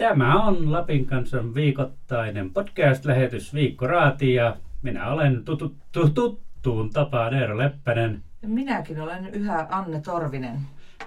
Tämä 0.00 0.44
on 0.44 0.72
Lapin 0.72 1.06
kansan 1.06 1.54
viikoittainen 1.54 2.50
podcast-lähetys 2.50 3.54
Viikko 3.54 3.86
Raati 3.86 4.34
ja 4.34 4.56
minä 4.82 5.12
olen 5.12 5.44
tutu, 5.44 5.74
tu, 5.92 6.10
tuttuun 6.10 6.90
tapaan 6.90 7.34
Eero 7.34 7.58
Leppänen. 7.58 8.22
Ja 8.42 8.48
minäkin 8.48 9.00
olen 9.00 9.26
yhä 9.26 9.66
Anne 9.70 10.00
Torvinen. 10.00 10.60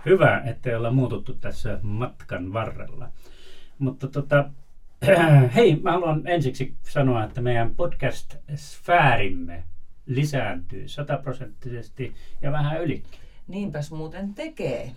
Hyvä, 0.05 0.41
ettei 0.45 0.75
olla 0.75 0.91
muututtu 0.91 1.33
tässä 1.33 1.79
matkan 1.82 2.54
varrella. 2.54 3.09
Mutta 3.79 4.07
tota, 4.07 4.50
hei, 5.55 5.75
mä 5.75 5.91
haluan 5.91 6.21
ensiksi 6.28 6.73
sanoa, 6.82 7.23
että 7.23 7.41
meidän 7.41 7.75
podcast-sfäärimme 7.75 9.64
lisääntyy 10.05 10.87
sataprosenttisesti 10.87 12.14
ja 12.41 12.51
vähän 12.51 12.83
yli. 12.83 13.04
Niinpäs 13.47 13.91
muuten 13.91 14.33
tekee. 14.33 14.91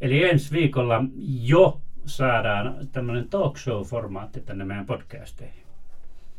Eli 0.00 0.24
ensi 0.24 0.52
viikolla 0.52 1.04
jo 1.42 1.80
saadaan 2.06 2.76
tämmöinen 2.92 3.28
talk 3.28 3.56
show-formaatti 3.56 4.40
tänne 4.40 4.64
meidän 4.64 4.86
podcasteihin. 4.86 5.66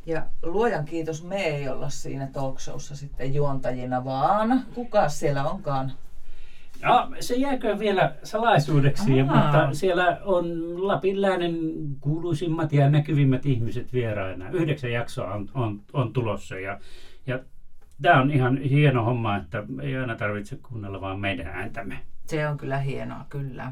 Ja 0.06 0.26
luojan 0.44 0.86
kiitos, 0.86 1.24
me 1.24 1.36
ei 1.36 1.70
olla 1.70 1.90
siinä 1.90 2.28
talk 2.28 2.60
showssa 2.60 2.96
sitten 2.96 3.34
juontajina, 3.34 4.06
vaan 4.06 4.64
kuka 4.74 5.10
siellä 5.10 5.50
onkaan? 5.50 5.92
No, 6.84 7.12
se 7.20 7.36
jääkö 7.36 7.80
vielä 7.80 8.16
salaisuudeksi, 8.24 9.22
Aa. 9.22 9.26
mutta 9.26 9.74
siellä 9.74 10.18
on 10.26 10.48
Lapin 10.88 11.22
läänen 11.22 11.56
kuuluisimmat 12.00 12.74
ja 12.74 12.90
näkyvimmät 12.90 13.46
ihmiset 13.46 13.94
vieraina. 13.94 14.50
Yhdeksän 14.50 14.92
jaksoa 14.92 15.34
on, 15.34 15.50
on, 15.54 15.82
on 15.94 16.14
tulossa 16.14 16.60
ja, 16.60 16.80
ja 17.28 17.40
tämä 18.02 18.22
on 18.22 18.32
ihan 18.32 18.58
hieno 18.58 19.04
homma, 19.04 19.38
että 19.38 19.64
ei 19.82 19.98
aina 19.98 20.16
tarvitse 20.16 20.56
kuunnella 20.56 21.02
vaan 21.02 21.20
meidän 21.20 21.48
ääntämme. 21.48 22.00
Se 22.26 22.48
on 22.48 22.58
kyllä 22.58 22.78
hienoa, 22.78 23.26
kyllä. 23.30 23.72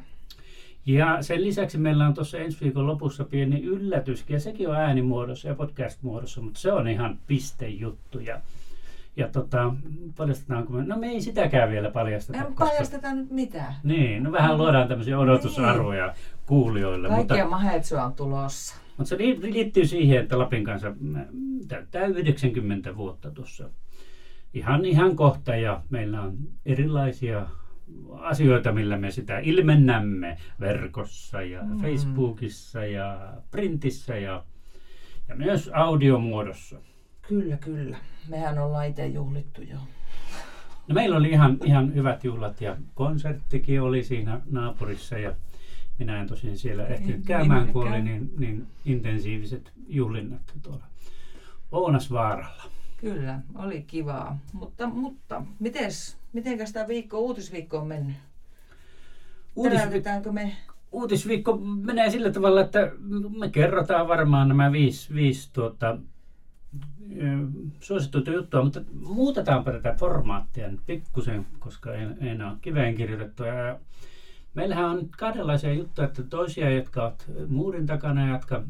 Ja 0.85 1.17
sen 1.21 1.43
lisäksi 1.43 1.77
meillä 1.77 2.07
on 2.07 2.13
tuossa 2.13 2.37
ensi 2.37 2.57
viikon 2.61 2.87
lopussa 2.87 3.23
pieni 3.23 3.63
yllätyskin, 3.63 4.33
ja 4.33 4.39
sekin 4.39 4.69
on 4.69 4.75
äänimuodossa 4.75 5.47
ja 5.47 5.55
podcast-muodossa, 5.55 6.41
mutta 6.41 6.59
se 6.59 6.71
on 6.71 6.87
ihan 6.87 7.19
pistejuttu. 7.27 8.19
Ja, 8.19 8.41
ja 9.15 9.27
tota, 9.27 9.73
paljastetaanko 10.17 10.73
me? 10.73 10.83
No 10.83 10.97
me 10.97 11.07
ei 11.07 11.21
sitäkään 11.21 11.69
vielä 11.69 11.91
paljasteta. 11.91 12.39
Ei 12.39 12.51
paljasteta 12.59 13.13
nyt 13.13 13.31
mitään. 13.31 13.75
Niin, 13.83 14.23
no 14.23 14.31
vähän 14.31 14.57
luodaan 14.57 14.87
tämmöisiä 14.87 15.19
odotusarvoja 15.19 16.13
kuulijoille. 16.45 17.07
Kaikkia 17.07 17.37
Mutta, 17.37 17.49
mahetsua 17.49 18.03
on 18.03 18.13
tulossa. 18.13 18.75
mutta 18.97 19.09
se 19.09 19.17
li- 19.17 19.53
liittyy 19.53 19.85
siihen, 19.85 20.19
että 20.19 20.39
Lapin 20.39 20.63
kanssa 20.63 20.93
mm, 20.99 21.25
täyttää 21.67 22.05
90 22.05 22.97
vuotta 22.97 23.31
tuossa 23.31 23.69
ihan, 24.53 24.85
ihan 24.85 25.15
kohta, 25.15 25.55
ja 25.55 25.81
meillä 25.89 26.21
on 26.21 26.37
erilaisia 26.65 27.47
asioita, 28.19 28.71
millä 28.71 28.97
me 28.97 29.11
sitä 29.11 29.39
ilmennämme 29.39 30.37
verkossa 30.59 31.41
ja 31.41 31.63
Mm. 31.63 31.77
Facebookissa 31.81 32.85
ja 32.85 33.33
printissä 33.51 34.17
ja, 34.17 34.43
ja 35.27 35.35
myös 35.35 35.69
audiomuodossa. 35.73 36.77
Kyllä, 37.27 37.57
kyllä. 37.57 37.97
Mehän 38.29 38.59
ollaan 38.59 38.87
itse 38.87 39.07
juhlittu 39.07 39.61
jo. 39.61 39.77
No 40.87 40.95
meillä 40.95 41.17
oli 41.17 41.29
ihan, 41.29 41.57
ihan 41.63 41.93
hyvät 41.95 42.23
juhlat 42.23 42.61
ja 42.61 42.77
konserttikin 42.93 43.81
oli 43.81 44.03
siinä 44.03 44.41
naapurissa 44.51 45.17
ja 45.17 45.35
minä 45.99 46.21
en 46.21 46.27
tosin 46.27 46.57
siellä 46.57 46.87
ehtinyt 46.87 47.25
käymään, 47.25 47.67
kun 47.67 47.87
oli 47.87 48.01
niin, 48.01 48.33
niin 48.37 48.67
intensiiviset 48.85 49.71
juhlinnat 49.87 50.41
tuolla 50.61 50.83
Ounasvaaralla. 51.71 52.63
Kyllä, 52.97 53.39
oli 53.55 53.81
kivaa. 53.87 54.39
Mutta, 54.53 54.87
mutta 54.87 55.41
mites, 55.59 56.17
mitenkäs 56.35 56.73
tämä 56.73 56.87
viikko, 56.87 57.19
uutisviikko 57.19 57.77
on 57.77 57.87
mennyt? 57.87 58.15
Uutis, 59.55 59.79
Teräytetäänkö 59.79 60.31
me? 60.31 60.51
uutisviikko 60.91 61.57
menee 61.57 62.09
sillä 62.09 62.31
tavalla, 62.31 62.61
että 62.61 62.91
me 63.39 63.49
kerrotaan 63.49 64.07
varmaan 64.07 64.47
nämä 64.47 64.71
viisi, 64.71 65.13
viisi 65.13 65.49
tuota, 65.53 65.97
ö, 67.21 67.47
suosittuita 67.79 68.31
juttua, 68.31 68.63
mutta 68.63 68.81
muutetaanpa 69.07 69.71
tätä 69.71 69.95
formaattia 69.99 70.71
nyt 70.71 70.79
pikkusen, 70.85 71.45
koska 71.59 71.93
ei, 71.93 72.07
ei 72.21 72.29
enää 72.29 72.49
ole 72.49 72.57
kiveen 72.61 72.95
kirjoitettua. 72.95 73.47
Ja 73.47 73.79
meillähän 74.53 74.85
on 74.85 74.97
nyt 74.97 75.15
kahdenlaisia 75.15 75.73
juttuja, 75.73 76.07
että 76.07 76.23
toisia, 76.23 76.69
jotka 76.69 77.03
ovat 77.03 77.31
muurin 77.47 77.85
takana, 77.85 78.33
jotka, 78.33 78.63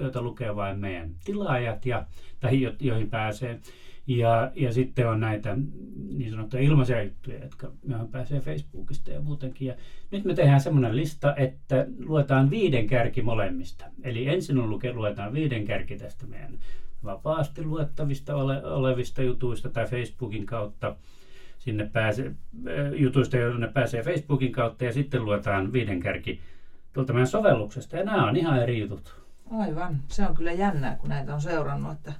joita 0.00 0.22
lukee 0.22 0.56
vain 0.56 0.78
meidän 0.78 1.10
tilaajat, 1.24 1.86
ja, 1.86 2.06
tai 2.40 2.60
jo, 2.60 2.72
joihin 2.80 3.10
pääsee. 3.10 3.60
Ja, 4.08 4.52
ja 4.54 4.72
sitten 4.72 5.08
on 5.08 5.20
näitä 5.20 5.56
niin 6.12 6.30
sanottuja 6.30 6.62
ilmaisia 6.62 7.02
juttuja, 7.02 7.38
jotka 7.38 7.72
joihin 7.88 8.08
pääsee 8.08 8.40
Facebookista 8.40 9.10
ja 9.10 9.20
muutenkin. 9.20 9.68
Ja 9.68 9.74
nyt 10.10 10.24
me 10.24 10.34
tehdään 10.34 10.60
semmoinen 10.60 10.96
lista, 10.96 11.36
että 11.36 11.86
luetaan 12.04 12.50
viiden 12.50 12.86
kärki 12.86 13.22
molemmista. 13.22 13.84
Eli 14.02 14.28
ensin 14.28 14.58
on 14.58 14.70
luke, 14.70 14.92
luetaan 14.92 15.32
viiden 15.32 15.64
kärki 15.64 15.96
tästä 15.96 16.26
meidän 16.26 16.58
vapaasti 17.04 17.64
luettavista 17.64 18.36
ole, 18.36 18.64
olevista 18.64 19.22
jutuista 19.22 19.68
tai 19.68 19.86
Facebookin 19.86 20.46
kautta 20.46 20.96
sinne 21.58 21.90
pääse, 21.92 22.32
jutuista, 22.96 23.36
joille 23.36 23.60
ne 23.60 23.72
pääsee 23.72 24.02
Facebookin 24.02 24.52
kautta 24.52 24.84
ja 24.84 24.92
sitten 24.92 25.24
luetaan 25.24 25.72
viiden 25.72 26.00
kärki 26.00 26.40
tuolta 26.92 27.12
meidän 27.12 27.26
sovelluksesta. 27.26 27.96
Ja 27.96 28.04
nämä 28.04 28.28
on 28.28 28.36
ihan 28.36 28.62
eri 28.62 28.80
jutut. 28.80 29.20
Aivan, 29.50 30.02
se 30.08 30.26
on 30.26 30.34
kyllä 30.34 30.52
jännää, 30.52 30.96
kun 30.96 31.08
näitä 31.08 31.34
on 31.34 31.40
seurannut, 31.40 31.92
että 31.92 32.12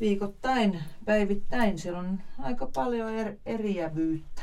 viikoittain, 0.00 0.78
päivittäin 1.04 1.78
siellä 1.78 1.98
on 1.98 2.18
aika 2.38 2.66
paljon 2.74 3.14
er, 3.14 3.34
eriävyyttä. 3.46 4.42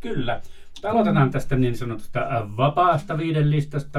Kyllä. 0.00 0.40
Aloitetaan 0.84 1.30
tästä 1.30 1.56
niin 1.56 1.76
sanotusta 1.76 2.20
äh, 2.20 2.56
vapaasta 2.56 3.18
viiden 3.18 3.50
listasta. 3.50 3.98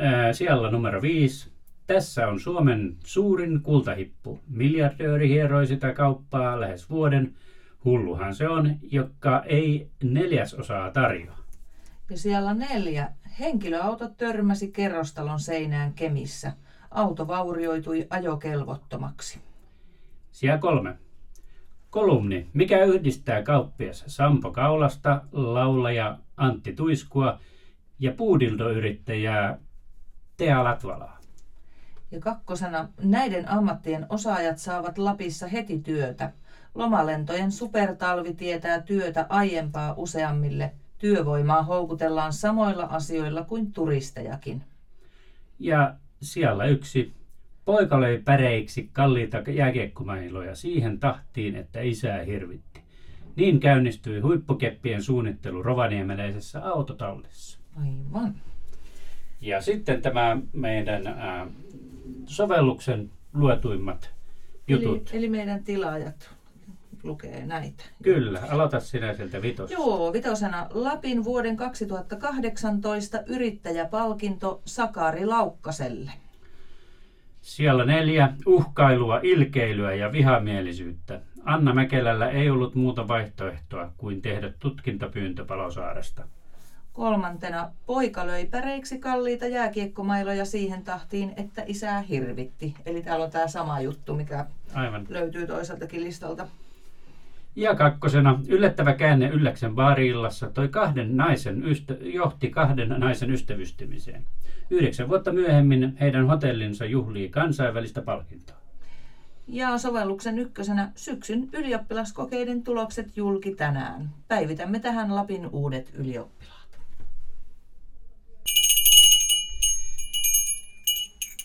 Äh, 0.00 0.32
Siellä 0.32 0.70
numero 0.70 1.02
viisi. 1.02 1.54
Tässä 1.86 2.28
on 2.28 2.40
Suomen 2.40 2.96
suurin 3.04 3.62
kultahippu. 3.62 4.40
Miljardööri 4.48 5.28
hieroi 5.28 5.66
sitä 5.66 5.92
kauppaa 5.92 6.60
lähes 6.60 6.90
vuoden. 6.90 7.34
Hulluhan 7.84 8.34
se 8.34 8.48
on, 8.48 8.76
joka 8.82 9.42
ei 9.46 9.90
neljäsosaa 10.02 10.90
tarjoa. 10.90 11.38
Ja 12.10 12.18
siellä 12.18 12.54
neljä. 12.54 13.12
Henkilöauto 13.40 14.08
törmäsi 14.08 14.70
kerrostalon 14.70 15.40
seinään 15.40 15.92
Kemissä. 15.92 16.52
Auto 16.90 17.26
vaurioitui 17.26 18.06
ajokelvottomaksi. 18.10 19.38
Siellä 20.34 20.58
kolme. 20.58 20.98
Kolumni. 21.90 22.46
Mikä 22.52 22.84
yhdistää 22.84 23.42
kauppias 23.42 24.04
Sampo 24.06 24.50
Kaulasta, 24.50 25.22
laulaja 25.32 26.18
Antti 26.36 26.72
Tuiskua 26.72 27.38
ja 27.98 28.12
puudildoyrittäjää 28.12 29.58
Tea 30.36 30.64
Latvalaa? 30.64 31.18
Ja 32.10 32.20
kakkosena, 32.20 32.88
näiden 33.02 33.48
ammattien 33.48 34.06
osaajat 34.08 34.58
saavat 34.58 34.98
Lapissa 34.98 35.46
heti 35.46 35.78
työtä. 35.78 36.32
Lomalentojen 36.74 37.52
supertalvi 37.52 38.34
tietää 38.34 38.80
työtä 38.80 39.26
aiempaa 39.28 39.94
useammille. 39.96 40.72
Työvoimaa 40.98 41.62
houkutellaan 41.62 42.32
samoilla 42.32 42.84
asioilla 42.84 43.44
kuin 43.44 43.72
turistejakin. 43.72 44.62
Ja 45.58 45.94
siellä 46.22 46.64
yksi. 46.64 47.23
Poika 47.64 48.00
löi 48.00 48.22
päreiksi 48.24 48.90
kalliita 48.92 49.38
jääkiekkomailoja 49.38 50.54
siihen 50.54 51.00
tahtiin, 51.00 51.56
että 51.56 51.80
isää 51.80 52.22
hirvitti. 52.22 52.80
Niin 53.36 53.60
käynnistyi 53.60 54.20
huippukeppien 54.20 55.02
suunnittelu 55.02 55.62
rovaniemeläisessä 55.62 56.64
autotallissa. 56.64 57.58
Aivan. 57.80 58.34
Ja 59.40 59.60
sitten 59.60 60.02
tämä 60.02 60.36
meidän 60.52 61.06
ää, 61.06 61.46
sovelluksen 62.26 63.10
luetuimmat 63.34 64.10
jutut. 64.68 65.10
Eli, 65.10 65.18
eli 65.18 65.28
meidän 65.28 65.64
tilaajat 65.64 66.30
lukee 67.02 67.46
näitä. 67.46 67.84
Kyllä, 68.02 68.40
aloita 68.50 68.80
sinä 68.80 69.14
sieltä 69.14 69.42
vitos. 69.42 69.70
Joo, 69.70 70.12
vitosena 70.12 70.66
Lapin 70.70 71.24
vuoden 71.24 71.56
2018 71.56 73.22
yrittäjäpalkinto 73.26 74.62
Sakari 74.64 75.26
Laukkaselle. 75.26 76.10
Siellä 77.44 77.84
neljä. 77.84 78.32
Uhkailua, 78.46 79.20
ilkeilyä 79.22 79.94
ja 79.94 80.12
vihamielisyyttä. 80.12 81.20
Anna 81.44 81.74
Mäkelällä 81.74 82.30
ei 82.30 82.50
ollut 82.50 82.74
muuta 82.74 83.08
vaihtoehtoa 83.08 83.92
kuin 83.96 84.22
tehdä 84.22 84.52
tutkintapyyntö 84.58 85.44
Palosaaresta. 85.44 86.24
Kolmantena 86.92 87.70
poika 87.86 88.26
löi 88.26 88.46
päreiksi 88.46 88.98
kalliita 88.98 89.46
jääkiekkomailoja 89.46 90.44
siihen 90.44 90.82
tahtiin, 90.84 91.32
että 91.36 91.62
isää 91.66 92.00
hirvitti. 92.00 92.74
Eli 92.86 93.02
täällä 93.02 93.24
on 93.24 93.30
tämä 93.30 93.48
sama 93.48 93.80
juttu, 93.80 94.14
mikä 94.14 94.46
Aivan. 94.74 95.06
löytyy 95.08 95.46
toiseltakin 95.46 96.04
listalta. 96.04 96.48
Ja 97.56 97.74
kakkosena 97.74 98.40
yllättävä 98.48 98.94
käänne 98.94 99.28
Ylläksen 99.28 99.74
baariillassa 99.74 100.50
toi 100.50 100.68
kahden 100.68 101.16
naisen 101.16 101.64
ystä, 101.64 101.94
johti 102.00 102.50
kahden 102.50 102.88
naisen 102.88 103.30
ystävystymiseen. 103.30 104.24
Yhdeksän 104.70 105.08
vuotta 105.08 105.32
myöhemmin 105.32 105.96
heidän 106.00 106.26
hotellinsa 106.26 106.84
juhlii 106.84 107.28
kansainvälistä 107.28 108.02
palkintoa. 108.02 108.56
Ja 109.48 109.78
sovelluksen 109.78 110.38
ykkösenä 110.38 110.92
syksyn 110.96 111.48
ylioppilaskokeiden 111.52 112.62
tulokset 112.62 113.16
julki 113.16 113.54
tänään. 113.54 114.10
Päivitämme 114.28 114.78
tähän 114.78 115.14
Lapin 115.14 115.46
uudet 115.52 115.90
ylioppilaat. 115.94 116.64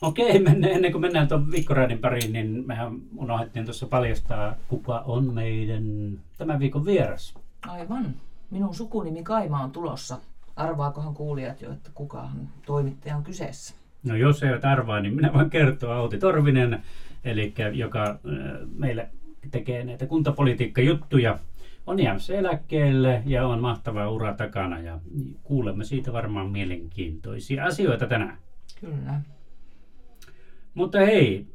Okei, 0.02 0.40
menne, 0.40 0.72
ennen 0.72 0.92
kuin 0.92 1.02
mennään 1.02 1.28
tuon 1.28 1.52
viikkoraidin 1.52 2.00
pariin, 2.00 2.34
niin 2.34 2.64
mehän 2.68 3.00
unohdettiin 3.18 3.66
tuossa 3.66 3.88
paljastaa, 3.88 4.56
kuka 4.68 5.00
on 5.00 5.34
meidän 5.34 5.84
tämän 6.38 6.60
viikon 6.60 6.86
vieras. 6.86 7.34
Aivan. 7.68 8.16
Minun 8.52 8.76
sukunimi 8.76 9.24
Kaima 9.24 9.64
on 9.64 9.72
tulossa. 9.72 10.18
Arvaakohan 10.60 11.14
kuulijat 11.14 11.62
jo, 11.62 11.72
että 11.72 11.92
kukahan 11.94 12.50
toimittaja 12.66 13.16
on 13.16 13.24
kyseessä? 13.24 13.76
No 14.04 14.16
jos 14.16 14.44
eivät 14.44 14.66
arvaa, 14.66 15.00
niin 15.00 15.16
minä 15.16 15.34
voin 15.34 15.50
kertoa 15.50 16.00
Outi 16.00 16.18
Torvinen, 16.18 16.84
eli 17.24 17.54
joka 17.74 18.04
äh, 18.04 18.18
meille 18.76 19.10
tekee 19.52 19.84
näitä 19.84 20.06
kuntapolitiikkajuttuja. 20.06 21.40
On 21.88 22.00
jäämässä 22.00 22.34
eläkkeelle 22.34 23.24
ja 23.26 23.48
on 23.48 23.62
mahtava 23.62 24.10
ura 24.10 24.34
takana 24.34 24.80
ja 24.80 25.00
kuulemme 25.44 25.84
siitä 25.84 26.14
varmaan 26.14 26.50
mielenkiintoisia 26.50 27.66
asioita 27.66 28.08
tänään. 28.08 28.38
Kyllä. 28.80 29.22
Mutta 30.74 31.00
hei, 31.00 31.48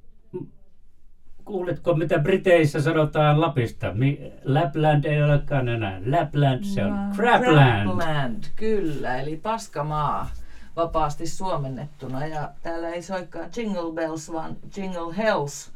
kuulitko 1.45 1.95
mitä 1.95 2.19
Briteissä 2.19 2.81
sanotaan 2.83 3.41
Lapista? 3.41 3.93
Mi- 3.93 4.33
Lapland 4.45 5.05
ei 5.05 5.23
olekaan 5.23 5.69
enää 5.69 6.01
Lapland, 6.07 6.65
se 6.65 6.85
on 6.85 6.93
Crapland. 7.17 7.85
Crapland, 7.85 8.45
kyllä, 8.57 9.17
eli 9.17 9.37
paskamaa 9.37 10.31
vapaasti 10.77 11.27
suomennettuna. 11.27 12.27
Ja 12.27 12.51
täällä 12.63 12.89
ei 12.89 13.03
soikaan 13.03 13.51
Jingle 13.57 13.93
Bells, 13.95 14.33
vaan 14.33 14.57
Jingle 14.77 15.17
Hells. 15.17 15.73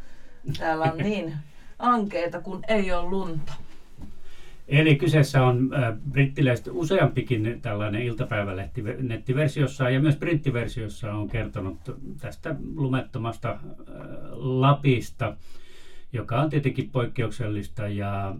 Täällä 0.58 0.84
on 0.84 0.98
niin 0.98 1.34
ankeita, 1.78 2.40
kun 2.40 2.60
ei 2.68 2.92
ole 2.92 3.10
lunta. 3.10 3.52
Eli 4.68 4.96
kyseessä 4.96 5.44
on 5.44 5.70
äh, 5.74 5.94
brittiläistä 6.10 6.72
useampikin 6.72 7.58
tällainen 7.62 8.02
iltapäivälehti 8.02 8.82
nettiversiossa 8.98 9.90
ja 9.90 10.00
myös 10.00 10.16
printtiversiossa 10.16 11.12
on 11.12 11.28
kertonut 11.28 11.78
tästä 12.20 12.56
lumettomasta 12.74 13.50
äh, 13.50 13.58
Lapista, 14.32 15.36
joka 16.12 16.40
on 16.40 16.50
tietenkin 16.50 16.90
poikkeuksellista 16.90 17.88
ja 17.88 18.34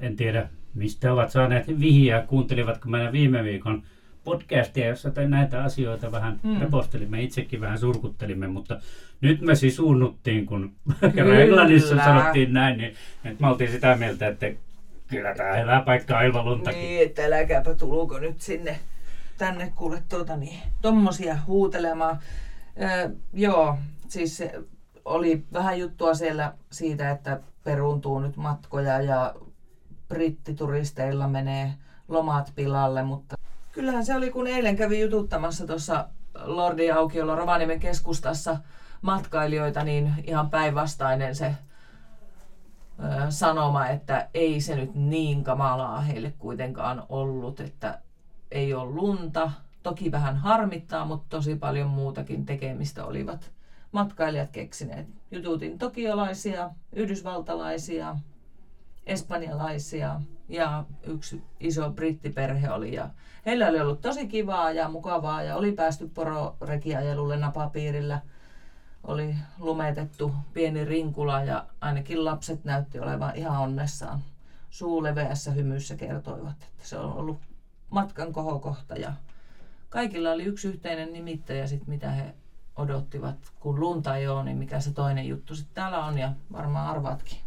en 0.00 0.16
tiedä 0.16 0.48
mistä 0.74 1.12
ovat 1.12 1.30
saaneet 1.30 1.80
vihiä, 1.80 2.24
kuuntelivatko 2.26 2.88
meidän 2.88 3.12
viime 3.12 3.44
viikon 3.44 3.82
podcastia, 4.24 4.86
jossa 4.86 5.12
näitä 5.28 5.64
asioita 5.64 6.12
vähän 6.12 6.40
mm. 6.42 6.60
repostelimme, 6.60 7.22
itsekin 7.22 7.60
vähän 7.60 7.78
surkuttelimme, 7.78 8.46
mutta 8.46 8.80
nyt 9.20 9.40
me 9.40 9.54
sisuunnuttiin, 9.54 10.46
kun 10.46 10.72
kerran 11.14 11.40
Englannissa 11.40 11.96
sanottiin 11.96 12.52
näin, 12.52 12.78
niin 12.78 12.94
nyt 13.24 13.40
me 13.40 13.48
oltiin 13.48 13.70
sitä 13.70 13.96
mieltä, 13.96 14.28
että 14.28 14.46
Kyllä 15.08 15.34
tämä 15.34 15.56
hyvä 15.56 15.82
paikka 15.86 16.22
ilman 16.22 16.44
luntakin. 16.44 16.80
Niin, 16.80 17.06
että 17.06 17.24
äläkääpä 17.24 17.74
tuluko 17.74 18.18
nyt 18.18 18.40
sinne 18.40 18.78
tänne 19.38 19.72
kuule 19.76 20.02
tuota 20.08 20.36
niin, 20.36 20.60
tommosia 20.82 21.36
huutelemaan. 21.46 22.18
Öö, 22.82 23.10
joo, 23.34 23.78
siis 24.08 24.42
oli 25.06 25.44
vähän 25.52 25.78
juttua 25.78 26.14
siellä 26.14 26.52
siitä, 26.72 27.10
että 27.10 27.40
peruuntuu 27.64 28.18
nyt 28.18 28.36
matkoja 28.36 29.00
ja 29.00 29.34
brittituristeilla 30.08 31.28
menee 31.28 31.74
lomat 32.08 32.52
pilalle, 32.54 33.02
mutta 33.02 33.36
kyllähän 33.72 34.06
se 34.06 34.14
oli, 34.14 34.30
kun 34.30 34.46
eilen 34.46 34.76
kävi 34.76 35.00
jututtamassa 35.00 35.66
tuossa 35.66 36.08
Lordi 36.44 36.90
Aukiolla 36.90 37.34
Rovaniemen 37.34 37.80
keskustassa 37.80 38.56
matkailijoita, 39.02 39.84
niin 39.84 40.14
ihan 40.26 40.50
päinvastainen 40.50 41.34
se 41.34 41.54
sanoma, 43.28 43.88
että 43.88 44.28
ei 44.34 44.60
se 44.60 44.76
nyt 44.76 44.94
niin 44.94 45.44
kamalaa 45.44 46.00
heille 46.00 46.34
kuitenkaan 46.38 47.02
ollut, 47.08 47.60
että 47.60 47.98
ei 48.50 48.74
ole 48.74 48.90
lunta. 48.90 49.50
Toki 49.82 50.12
vähän 50.12 50.36
harmittaa, 50.36 51.04
mutta 51.04 51.26
tosi 51.28 51.56
paljon 51.56 51.90
muutakin 51.90 52.46
tekemistä 52.46 53.04
olivat 53.04 53.55
matkailijat 53.96 54.50
keksineet. 54.50 55.06
Jututin 55.30 55.78
tokiolaisia, 55.78 56.70
yhdysvaltalaisia, 56.92 58.16
espanjalaisia 59.06 60.20
ja 60.48 60.84
yksi 61.06 61.42
iso 61.60 61.90
brittiperhe 61.90 62.70
oli. 62.70 62.94
Ja 62.94 63.10
heillä 63.46 63.68
oli 63.68 63.80
ollut 63.80 64.00
tosi 64.00 64.26
kivaa 64.26 64.72
ja 64.72 64.88
mukavaa 64.88 65.42
ja 65.42 65.56
oli 65.56 65.72
päästy 65.72 66.10
pororekiajelulle 66.14 67.36
napapiirillä– 67.36 68.20
oli 69.06 69.36
lumetettu 69.58 70.32
pieni 70.52 70.84
rinkula 70.84 71.44
ja 71.44 71.66
ainakin 71.80 72.24
lapset 72.24 72.64
näytti 72.64 73.00
olevan 73.00 73.36
ihan 73.36 73.62
onnessaan. 73.62 74.20
Suu 74.70 75.02
leveässä 75.02 75.50
hymyssä 75.50 75.96
kertoivat, 75.96 76.62
että 76.62 76.88
se 76.88 76.98
on 76.98 77.12
ollut 77.12 77.38
matkan 77.90 78.32
kohokohta 78.32 78.94
ja 78.94 79.12
kaikilla 79.88 80.30
oli 80.30 80.44
yksi 80.44 80.68
yhteinen 80.68 81.12
nimittäjä 81.12 81.66
sit 81.66 81.86
mitä 81.86 82.10
he 82.10 82.34
odottivat. 82.76 83.36
Kun 83.60 83.80
lunta 83.80 84.16
ei 84.16 84.28
ole, 84.28 84.44
niin 84.44 84.56
mikä 84.56 84.80
se 84.80 84.92
toinen 84.92 85.28
juttu 85.28 85.54
sitten 85.54 85.74
täällä 85.74 86.04
on 86.04 86.18
ja 86.18 86.32
varmaan 86.52 86.90
arvaatkin. 86.90 87.38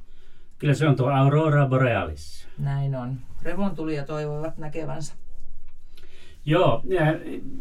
Kyllä 0.58 0.74
se 0.74 0.88
on 0.88 0.96
tuo 0.96 1.10
Aurora 1.10 1.68
Borealis. 1.68 2.48
Näin 2.58 2.96
on. 2.96 3.18
Revon 3.44 3.76
tuli 3.76 3.96
ja 3.96 4.06
toivoivat 4.06 4.58
näkevänsä. 4.58 5.14
Joo, 6.46 6.82
ja 6.86 7.02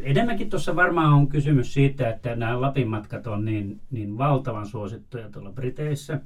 enemmänkin 0.00 0.50
tuossa 0.50 0.76
varmaan 0.76 1.12
on 1.12 1.28
kysymys 1.28 1.74
siitä, 1.74 2.08
että 2.08 2.36
nämä 2.36 2.60
Lapin 2.60 2.88
matkat 2.88 3.26
on 3.26 3.44
niin, 3.44 3.80
niin 3.90 4.18
valtavan 4.18 4.66
suosittuja 4.66 5.30
tuolla 5.30 5.52
Briteissä. 5.52 6.20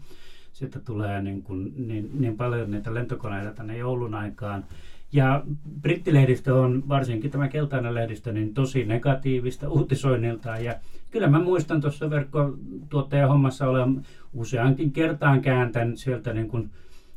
Sitten 0.53 0.85
tulee 0.85 1.23
niin, 1.23 1.43
kuin, 1.43 1.89
niin, 1.89 2.11
niin 2.21 2.37
paljon 2.37 2.71
niitä 2.71 2.95
lentokoneita 2.95 3.55
tänne 3.55 3.77
joulun 3.77 4.15
aikaan. 4.15 4.65
Ja 5.13 5.43
brittilehdistö 5.81 6.55
on, 6.55 6.89
varsinkin 6.89 7.31
tämä 7.31 7.49
keltainen 7.49 7.95
lehdistö, 7.95 8.33
niin 8.33 8.55
tosi 8.55 8.85
negatiivista 8.85 9.69
uutisoinniltaan. 9.69 10.65
Ja 10.65 10.75
kyllä 11.13 11.29
mä 11.29 11.39
muistan 11.39 11.81
tuossa 11.81 12.11
verkkotuottajan 12.11 13.29
hommassa 13.29 13.69
olen 13.69 14.07
useankin 14.35 14.93
kertaan 14.93 15.43
kääntän 15.43 15.97
sieltä 15.97 16.33
niin 16.33 16.49
kuin 16.49 16.71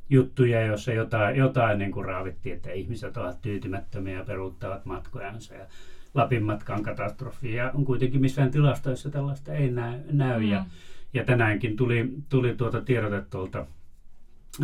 juttuja, 0.09 0.61
joissa 0.61 0.93
jotain, 0.93 1.35
jotain 1.35 1.79
niin 1.79 1.91
kuin 1.91 2.05
raavittiin, 2.05 2.55
että 2.55 2.71
ihmiset 2.71 3.17
ovat 3.17 3.41
tyytymättömiä 3.41 4.17
ja 4.17 4.25
peruuttavat 4.25 4.85
matkojansa. 4.85 5.53
Ja 5.53 5.65
Lapin 6.13 6.43
matka 6.43 6.73
on 6.73 6.83
katastrofi 6.83 7.53
ja 7.53 7.71
on 7.73 7.85
kuitenkin 7.85 8.21
missään 8.21 8.51
tilastoissa 8.51 9.09
tällaista 9.09 9.53
ei 9.53 9.71
näy. 9.71 9.99
näy. 10.11 10.39
Mm. 10.39 10.47
Ja, 10.47 10.65
ja 11.13 11.23
tänäänkin 11.23 11.75
tuli, 11.75 12.13
tuli 12.29 12.55
tuota 12.55 12.81
tiedote 12.81 13.21
tuolta 13.29 13.65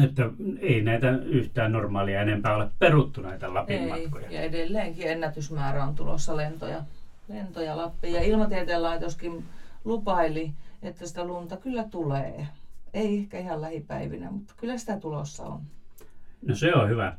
että 0.04 0.30
ei 0.60 0.82
näitä 0.82 1.10
yhtään 1.12 1.72
normaalia 1.72 2.22
enempää 2.22 2.56
ole 2.56 2.68
peruttu 2.80 3.22
näitä 3.22 3.54
Lapin 3.54 3.78
ei, 3.78 3.88
matkoja. 3.88 4.32
Ja 4.32 4.42
edelleenkin 4.42 5.08
ennätysmäärä 5.08 5.84
on 5.84 5.96
tulossa 5.96 6.38
lentoja, 6.38 6.84
lentoja 7.32 7.78
Lappiin. 7.78 8.14
Ja 8.14 8.24
ilmatieteen 8.24 8.84
laitoskin 8.84 9.44
lupaili, 9.86 10.52
että 10.82 11.08
sitä 11.08 11.24
lunta 11.24 11.58
kyllä 11.58 11.84
tulee. 11.84 12.48
Ei 12.94 13.18
ehkä 13.18 13.40
ihan 13.40 13.62
lähipäivinä, 13.62 14.32
mutta 14.32 14.54
kyllä 14.58 14.78
sitä 14.78 15.00
tulossa 15.00 15.44
on. 15.44 15.62
No 16.46 16.56
se 16.56 16.76
on 16.76 16.90
hyvä. 16.90 17.18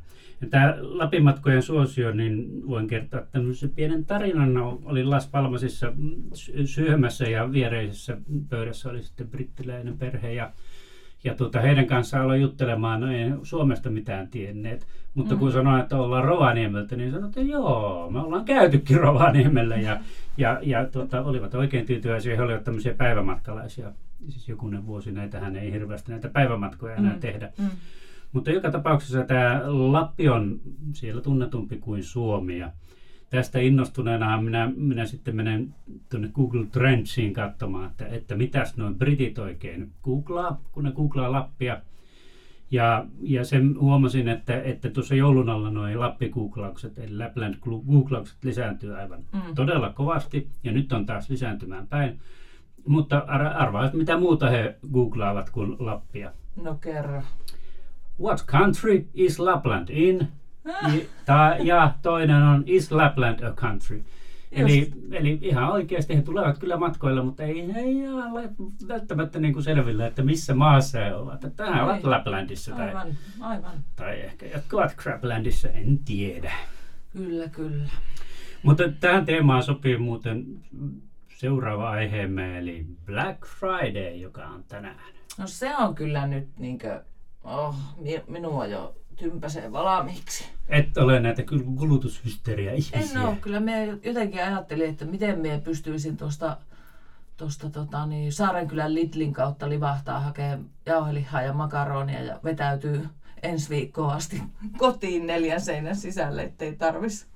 Tämä 0.49 0.75
Lapin-matkojen 0.79 1.61
suosio, 1.61 2.11
niin 2.11 2.67
voin 2.67 2.87
kertoa 2.87 3.21
tämmöisen 3.31 3.69
pienen 3.69 4.05
tarinan. 4.05 4.53
No, 4.53 4.81
olin 4.85 5.09
Las 5.09 5.27
Palmasissa 5.27 5.93
syömässä 6.65 7.25
ja 7.25 7.51
viereisessä 7.51 8.17
pöydässä 8.49 8.89
oli 8.89 9.03
sitten 9.03 9.27
brittiläinen 9.27 9.97
perhe 9.97 10.33
ja 10.33 10.51
ja 11.23 11.35
tuota, 11.35 11.61
heidän 11.61 11.87
kanssaan 11.87 12.23
aloin 12.23 12.41
juttelemaan, 12.41 13.01
no 13.01 13.11
ei 13.11 13.31
Suomesta 13.43 13.89
mitään 13.89 14.27
tienneet. 14.27 14.87
Mutta 15.13 15.33
mm. 15.33 15.39
kun 15.39 15.51
sanoin, 15.51 15.81
että 15.81 15.97
ollaan 15.97 16.23
Rovaniemeltä, 16.23 16.95
niin 16.95 17.11
sanoin, 17.11 17.27
että 17.27 17.41
joo, 17.41 18.09
me 18.11 18.19
ollaan 18.19 18.45
käytykin 18.45 18.99
Rovaniemellä. 19.07 19.75
Ja, 19.75 19.99
ja, 20.37 20.59
ja 20.61 20.85
tuota, 20.85 21.21
olivat 21.23 21.55
oikein 21.55 21.85
tyytyväisiä. 21.85 22.35
He 22.35 22.41
olivat 22.41 22.63
tämmöisiä 22.63 22.93
päivämatkalaisia. 22.93 23.91
Siis 24.29 24.49
jokunen 24.49 24.85
vuosi 24.85 25.11
näitähän 25.11 25.55
ei 25.55 25.71
hirveästi 25.71 26.11
näitä 26.11 26.29
päivämatkoja 26.29 26.95
enää 26.95 27.13
mm. 27.13 27.19
tehdä. 27.19 27.49
Mm. 27.57 27.69
Mutta 28.31 28.51
joka 28.51 28.71
tapauksessa 28.71 29.23
tämä 29.23 29.61
Lappi 29.65 30.29
on 30.29 30.59
siellä 30.93 31.21
tunnetumpi 31.21 31.77
kuin 31.77 32.03
Suomi. 32.03 32.57
Ja 32.57 32.71
tästä 33.33 33.59
innostuneena 33.59 34.41
minä, 34.41 34.71
minä 34.75 35.05
sitten 35.05 35.35
menen 35.35 35.75
tuonne 36.09 36.29
Google 36.33 36.65
Trendsiin 36.65 37.33
katsomaan, 37.33 37.91
että, 37.91 38.05
että 38.05 38.35
mitäs 38.35 38.77
noin 38.77 38.95
britit 38.95 39.39
oikein 39.39 39.91
googlaa, 40.03 40.61
kun 40.71 40.83
ne 40.83 40.91
googlaa 40.91 41.31
Lappia. 41.31 41.81
Ja, 42.71 43.05
ja 43.21 43.45
sen 43.45 43.79
huomasin, 43.79 44.27
että, 44.27 44.61
että 44.61 44.89
tuossa 44.89 45.15
joulun 45.15 45.49
alla 45.49 45.71
noin 45.71 45.99
Lappi-googlaukset, 45.99 46.97
eli 46.97 47.17
Lapland-googlaukset 47.17 48.37
lisääntyy 48.43 48.95
aivan 48.95 49.19
mm. 49.33 49.55
todella 49.55 49.89
kovasti, 49.89 50.49
ja 50.63 50.71
nyt 50.71 50.93
on 50.93 51.05
taas 51.05 51.29
lisääntymään 51.29 51.87
päin. 51.87 52.19
Mutta 52.87 53.17
arvaa, 53.55 53.89
mitä 53.93 54.17
muuta 54.17 54.49
he 54.49 54.75
googlaavat 54.93 55.49
kuin 55.49 55.75
Lappia. 55.79 56.31
No 56.63 56.75
kerro. 56.75 57.23
What 58.21 58.45
country 58.45 59.07
is 59.13 59.39
Lapland 59.39 59.89
in? 59.89 60.27
Ta, 61.25 61.55
ja 61.59 61.93
toinen 62.01 62.43
on 62.43 62.63
Is 62.65 62.91
Lapland 62.91 63.43
a 63.43 63.51
Country? 63.51 64.03
Eli, 64.51 64.91
eli 65.11 65.39
ihan 65.41 65.71
oikeasti 65.71 66.15
he 66.15 66.21
tulevat 66.21 66.57
kyllä 66.57 66.77
matkoilla, 66.77 67.23
mutta 67.23 67.43
ei 67.43 67.67
he 67.67 68.09
ole 68.09 68.49
välttämättä 68.87 69.39
niin 69.39 69.53
kuin 69.53 69.63
selville, 69.63 70.07
että 70.07 70.23
missä 70.23 70.53
maassa 70.55 70.99
he 70.99 71.15
ovat. 71.15 71.43
Että 71.43 71.65
tähän 71.65 71.83
ovat 71.83 72.03
Laplandissa 72.03 72.75
tai, 72.75 72.87
aivan, 72.87 73.07
aivan. 73.39 73.71
tai 73.95 74.21
ehkä 74.21 74.45
jotka 74.45 74.77
ovat 74.77 74.95
Craplandissa, 74.95 75.69
en 75.69 75.97
tiedä. 75.97 76.51
Kyllä, 77.13 77.47
kyllä. 77.47 77.89
Mutta 78.63 78.83
tähän 78.99 79.25
teemaan 79.25 79.63
sopii 79.63 79.97
muuten 79.97 80.45
seuraava 81.35 81.89
aiheemme, 81.89 82.57
eli 82.57 82.85
Black 83.05 83.45
Friday, 83.45 84.15
joka 84.15 84.45
on 84.45 84.63
tänään. 84.63 84.99
No 85.37 85.47
se 85.47 85.77
on 85.77 85.95
kyllä 85.95 86.27
nyt 86.27 86.47
niinkö, 86.57 87.03
oh, 87.43 87.75
minua 88.27 88.65
jo 88.65 88.95
tympäsee 89.15 89.71
valmiiksi. 89.71 90.45
Et 90.69 90.97
ole 90.97 91.19
näitä 91.19 91.43
kulutushysteria 91.77 92.73
ihmisiä. 92.73 93.21
En 93.21 93.27
ole, 93.27 93.35
kyllä 93.35 93.59
me 93.59 93.97
jotenkin 94.03 94.43
ajattelin, 94.43 94.89
että 94.89 95.05
miten 95.05 95.39
me 95.39 95.61
pystyisin 95.63 96.17
tuosta 96.17 96.57
tuosta 97.37 97.69
tota, 97.69 98.05
niin, 98.05 98.33
Saarenkylän 98.33 98.93
Lidlin 98.93 99.33
kautta 99.33 99.69
livahtaa 99.69 100.19
hakee 100.19 100.59
jauhelihaa 100.85 101.41
ja 101.41 101.53
makaronia 101.53 102.23
ja 102.23 102.39
vetäytyy 102.43 103.07
ensi 103.43 103.69
viikkoon 103.69 104.13
asti 104.13 104.41
kotiin 104.77 105.27
neljän 105.27 105.61
seinän 105.61 105.95
sisälle, 105.95 106.43
ettei 106.43 106.75
tarvis 106.75 107.27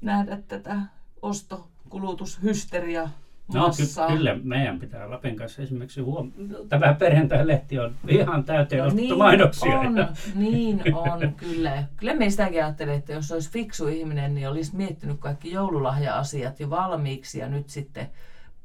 nähdä 0.00 0.38
tätä 0.48 0.80
ostokulutushysteriaa 1.22 3.10
No 3.54 3.70
ky- 3.76 4.12
kyllä 4.16 4.36
meidän 4.42 4.78
pitää 4.78 5.10
Lapin 5.10 5.36
kanssa 5.36 5.62
esimerkiksi 5.62 6.00
huom- 6.00 6.32
tämä 6.68 6.94
perjantai-lehti 6.94 7.78
on 7.78 7.94
ihan 8.08 8.44
täyteen 8.44 8.84
no, 8.84 8.90
niin 8.94 9.18
mainoksia. 9.18 9.80
On, 9.80 9.94
niin 10.34 10.94
on, 10.94 11.34
kyllä. 11.36 11.84
Kyllä 11.96 12.14
me 12.14 12.30
sitäkin 12.30 12.64
ajattelin, 12.64 12.94
että 12.94 13.12
jos 13.12 13.32
olisi 13.32 13.50
fiksu 13.50 13.88
ihminen, 13.88 14.34
niin 14.34 14.48
olisi 14.48 14.76
miettinyt 14.76 15.16
kaikki 15.20 15.50
joululahja-asiat 15.50 16.60
jo 16.60 16.70
valmiiksi 16.70 17.38
ja 17.38 17.48
nyt 17.48 17.68
sitten 17.68 18.10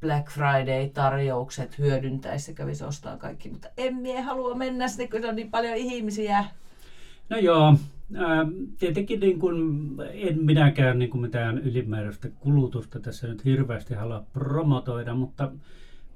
Black 0.00 0.28
Friday-tarjoukset 0.30 1.78
hyödyntäisi 1.78 2.54
kävisi 2.54 2.84
ostaa 2.84 3.16
kaikki. 3.16 3.48
Mutta 3.48 3.68
en 3.76 3.96
mie 3.96 4.20
halua 4.20 4.54
mennä 4.54 4.88
sinne, 4.88 5.08
kun 5.08 5.28
on 5.28 5.36
niin 5.36 5.50
paljon 5.50 5.76
ihmisiä. 5.76 6.44
No 7.28 7.36
joo, 7.36 7.74
tietenkin 8.78 9.20
niin 9.20 9.38
kuin, 9.38 9.56
en 10.12 10.44
minäkään 10.44 10.98
niin 10.98 11.10
kuin 11.10 11.20
mitään 11.20 11.58
ylimääräistä 11.58 12.28
kulutusta 12.28 13.00
tässä 13.00 13.26
nyt 13.26 13.44
hirveästi 13.44 13.94
halua 13.94 14.24
promotoida, 14.32 15.14
mutta 15.14 15.52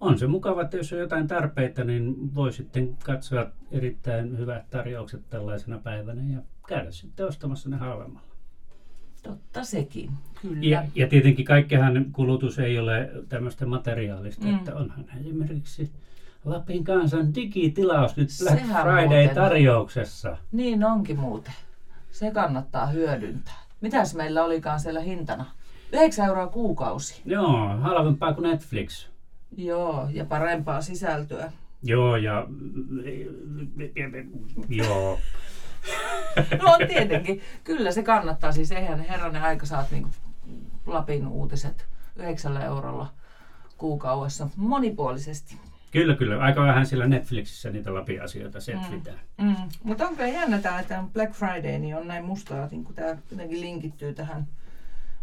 on 0.00 0.18
se 0.18 0.26
mukava, 0.26 0.62
että 0.62 0.76
jos 0.76 0.92
on 0.92 0.98
jotain 0.98 1.28
tarpeita, 1.28 1.84
niin 1.84 2.34
voi 2.34 2.52
sitten 2.52 2.96
katsoa 3.04 3.50
erittäin 3.70 4.38
hyvät 4.38 4.70
tarjoukset 4.70 5.30
tällaisena 5.30 5.78
päivänä 5.78 6.22
ja 6.32 6.42
käydä 6.68 6.90
sitten 6.90 7.26
ostamassa 7.26 7.68
ne 7.68 7.76
halvemmalla. 7.76 8.28
Totta 9.22 9.64
sekin, 9.64 10.10
kyllä. 10.42 10.58
Ja, 10.62 10.84
ja 10.94 11.08
tietenkin 11.08 11.44
kaikkehan 11.44 12.06
kulutus 12.12 12.58
ei 12.58 12.78
ole 12.78 13.10
tämmöistä 13.28 13.66
materiaalista, 13.66 14.46
mm. 14.46 14.56
että 14.56 14.76
onhan 14.76 15.04
esimerkiksi 15.20 15.90
Lapin 16.44 16.84
kansan 16.84 17.34
digitilaus 17.34 18.16
nyt 18.16 18.28
Black 18.42 18.62
Friday-tarjouksessa. 18.66 20.36
Niin 20.52 20.84
onkin 20.84 21.18
muuten. 21.18 21.52
Se 22.18 22.30
kannattaa 22.30 22.86
hyödyntää. 22.86 23.54
Mitäs 23.80 24.14
meillä 24.14 24.44
olikaan 24.44 24.80
siellä 24.80 25.00
hintana? 25.00 25.44
9 25.92 26.26
euroa 26.26 26.46
kuukausi. 26.46 27.22
Joo, 27.24 27.76
halvempaa 27.80 28.34
kuin 28.34 28.50
Netflix. 28.50 29.08
Joo, 29.56 30.08
ja 30.12 30.24
parempaa 30.24 30.80
sisältöä. 30.80 31.52
Joo, 31.82 32.16
ja... 32.16 32.46
Joo. 34.68 35.18
no 36.62 36.76
tietenkin. 36.88 37.40
Kyllä 37.64 37.92
se 37.92 38.02
kannattaa. 38.02 38.52
Siis 38.52 38.72
eihän 38.72 39.00
herranen 39.00 39.42
aika 39.42 39.66
saat 39.66 39.90
niin 39.90 40.06
Lapin 40.86 41.26
uutiset 41.26 41.86
9 42.16 42.62
eurolla 42.62 43.06
kuukaudessa 43.76 44.48
monipuolisesti. 44.56 45.56
Kyllä, 45.90 46.16
kyllä. 46.16 46.38
Aika 46.38 46.62
vähän 46.62 46.86
siellä 46.86 47.06
Netflixissä 47.06 47.70
niitä 47.70 47.94
Lapin-asioita 47.94 48.60
setvitään. 48.60 49.20
Mm. 49.38 49.46
Mm. 49.46 49.54
Mutta 49.82 50.08
on 50.08 50.16
kyllä 50.16 50.28
jännä 50.28 50.58
tämä, 50.58 50.80
että 50.80 51.04
Black 51.12 51.32
Friday 51.32 51.78
niin 51.78 51.96
on 51.96 52.08
näin 52.08 52.24
mustaa, 52.24 52.68
niin 52.70 52.84
kun 52.84 52.94
tämä 52.94 53.16
jotenkin 53.30 53.60
linkittyy 53.60 54.14
tähän 54.14 54.46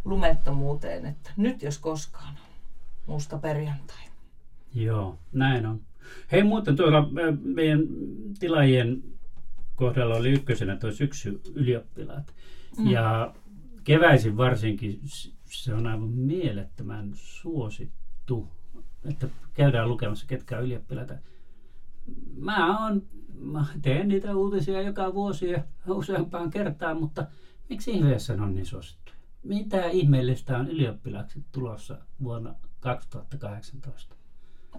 lumettomuuteen, 0.05 1.05
että 1.05 1.31
nyt 1.38 1.62
jos 1.63 1.79
koskaan 1.79 2.34
on 2.38 2.55
musta 3.07 3.38
perjantai. 3.38 4.05
Joo, 4.75 5.19
näin 5.31 5.65
on. 5.65 5.81
Hei 6.31 6.43
muuten 6.43 6.75
tuolla 6.75 7.10
meidän 7.43 7.79
tilaajien 8.39 9.03
kohdalla 9.75 10.15
oli 10.15 10.31
ykkösenä 10.31 10.75
tuo 10.75 10.91
syksy 10.91 11.41
ylioppilaat. 11.55 12.34
Mm. 12.77 12.88
Ja 12.88 13.34
keväisin 13.84 14.38
varsinkin 14.38 15.00
se 15.45 15.74
on 15.74 15.88
aivan 15.88 16.10
mielettömän 16.10 17.12
suosittu 17.13 18.55
että 19.10 19.28
käydään 19.54 19.90
lukemassa 19.90 20.26
ketkä 20.28 20.58
on 20.58 20.64
ylioppilaita. 20.64 21.14
Mä, 22.38 22.86
on, 22.88 23.04
mä 23.40 23.66
teen 23.82 24.08
niitä 24.08 24.36
uutisia 24.36 24.82
joka 24.82 25.14
vuosi 25.14 25.50
ja 25.50 25.64
useampaan 25.88 26.50
kertaan, 26.50 27.00
mutta 27.00 27.26
miksi 27.70 27.92
ihmeessä 27.92 28.34
on 28.34 28.56
niin 28.56 28.66
suosittu? 28.66 29.12
Mitä 29.44 29.86
ihmeellistä 29.86 30.58
on 30.58 30.70
ylioppilaksi 30.70 31.44
tulossa 31.52 31.98
vuonna 32.24 32.56
2018? 32.80 34.16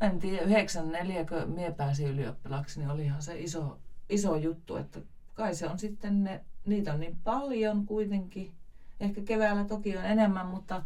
En 0.01 0.19
tiedä, 0.19 0.43
94 0.43 1.25
kun 1.25 1.55
mie 1.55 1.73
pääsin 1.73 2.09
ylioppilaksi, 2.09 2.81
niin 2.81 2.91
olihan 2.91 3.23
se 3.23 3.41
iso, 3.41 3.79
iso 4.09 4.37
juttu, 4.37 4.77
että 4.77 5.01
kai 5.35 5.55
se 5.55 5.69
on 5.69 5.79
sitten 5.79 6.25
ne, 6.25 6.45
niitä 6.67 6.93
on 6.93 7.01
niin 7.01 7.17
paljon 7.25 7.87
kuitenkin. 7.87 8.53
Ehkä 9.01 9.21
keväällä 9.21 9.65
toki 9.65 9.97
on 9.97 10.05
enemmän, 10.05 10.47
mutta 10.47 10.83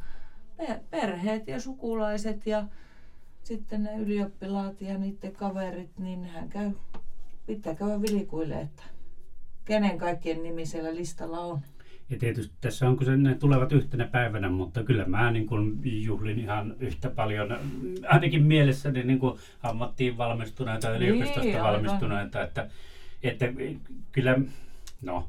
perheet 0.91 1.49
ja 1.49 1.61
sukulaiset 1.61 2.47
ja 2.47 2.67
sitten 3.43 3.83
ne 3.83 3.97
ylioppilaat 3.97 4.81
ja 4.81 4.99
niiden 4.99 5.33
kaverit, 5.33 5.99
niin 5.99 6.25
hän 6.25 6.49
käy, 6.49 6.71
pitää 7.47 7.75
käydä 7.75 8.03
vilikuille, 8.03 8.61
että 8.61 8.83
kenen 9.65 9.99
kaikkien 9.99 10.43
nimi 10.43 10.67
siellä 10.67 10.95
listalla 10.95 11.41
on. 11.41 11.61
Ja 12.11 12.19
tietysti 12.19 12.55
tässä 12.61 12.89
on, 12.89 12.97
kun 12.97 13.07
se, 13.07 13.17
ne 13.17 13.35
tulevat 13.35 13.73
yhtenä 13.73 14.07
päivänä, 14.07 14.51
mutta 14.51 14.85
kyllä 14.85 15.05
mä 15.05 15.31
niin 15.31 15.47
kuin 15.47 15.81
juhlin 16.05 16.39
ihan 16.39 16.75
yhtä 16.81 17.11
paljon, 17.11 17.59
ainakin 18.09 18.43
mielessäni 18.43 19.03
niin 19.03 19.19
kuin 19.19 19.39
ammattiin 19.63 20.17
valmistuneita, 20.17 20.97
yliopistosta 20.97 21.41
niin, 21.41 21.63
valmistuneita, 21.63 22.43
että, 22.43 22.71
että 23.23 23.47
kyllä, 24.13 24.39
no, 25.03 25.29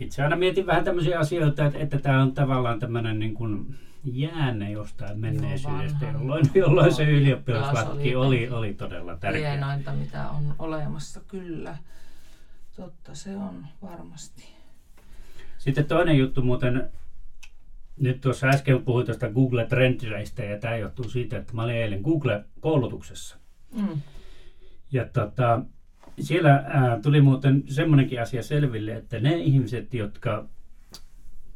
itse 0.00 0.22
aina 0.22 0.36
mietin 0.36 0.66
vähän 0.66 0.84
tämmöisiä 0.84 1.18
asioita, 1.18 1.66
että, 1.66 1.78
että 1.78 1.98
tämä 1.98 2.22
on 2.22 2.32
tavallaan 2.32 2.78
tämmöinen 2.78 3.18
niin 3.18 3.34
kuin, 3.34 3.74
jäänne 4.04 4.70
jostain 4.70 5.18
menneisyydestä, 5.18 6.04
Joo, 6.04 6.12
jolloin, 6.12 6.50
jolloin 6.54 6.94
se 6.94 7.10
ylioppilaslaki 7.10 8.16
oli, 8.16 8.48
oli 8.48 8.74
todella 8.74 9.16
tärkeä. 9.16 9.50
Hienointa, 9.50 9.92
mitä 9.92 10.30
on 10.30 10.54
olemassa, 10.58 11.20
kyllä. 11.28 11.76
Totta 12.76 13.14
se 13.14 13.36
on 13.36 13.66
varmasti. 13.82 14.44
Sitten 15.58 15.84
toinen 15.84 16.18
juttu 16.18 16.42
muuten, 16.42 16.90
nyt 17.96 18.20
tuossa 18.20 18.46
äsken 18.46 18.84
puhuin 18.84 19.06
tuosta 19.06 19.30
Google 19.30 19.66
Trendreistä 19.66 20.44
ja 20.44 20.58
tämä 20.58 20.76
johtuu 20.76 21.08
siitä, 21.08 21.38
että 21.38 21.54
mä 21.54 21.62
olin 21.62 21.76
eilen 21.76 22.00
Google-koulutuksessa. 22.00 23.36
Mm. 23.74 24.00
Ja 24.92 25.04
tota, 25.04 25.62
siellä 26.20 26.64
ää, 26.66 27.00
tuli 27.02 27.20
muuten 27.20 27.62
semmoinenkin 27.66 28.22
asia 28.22 28.42
selville, 28.42 28.92
että 28.92 29.20
ne 29.20 29.36
ihmiset, 29.36 29.94
jotka 29.94 30.48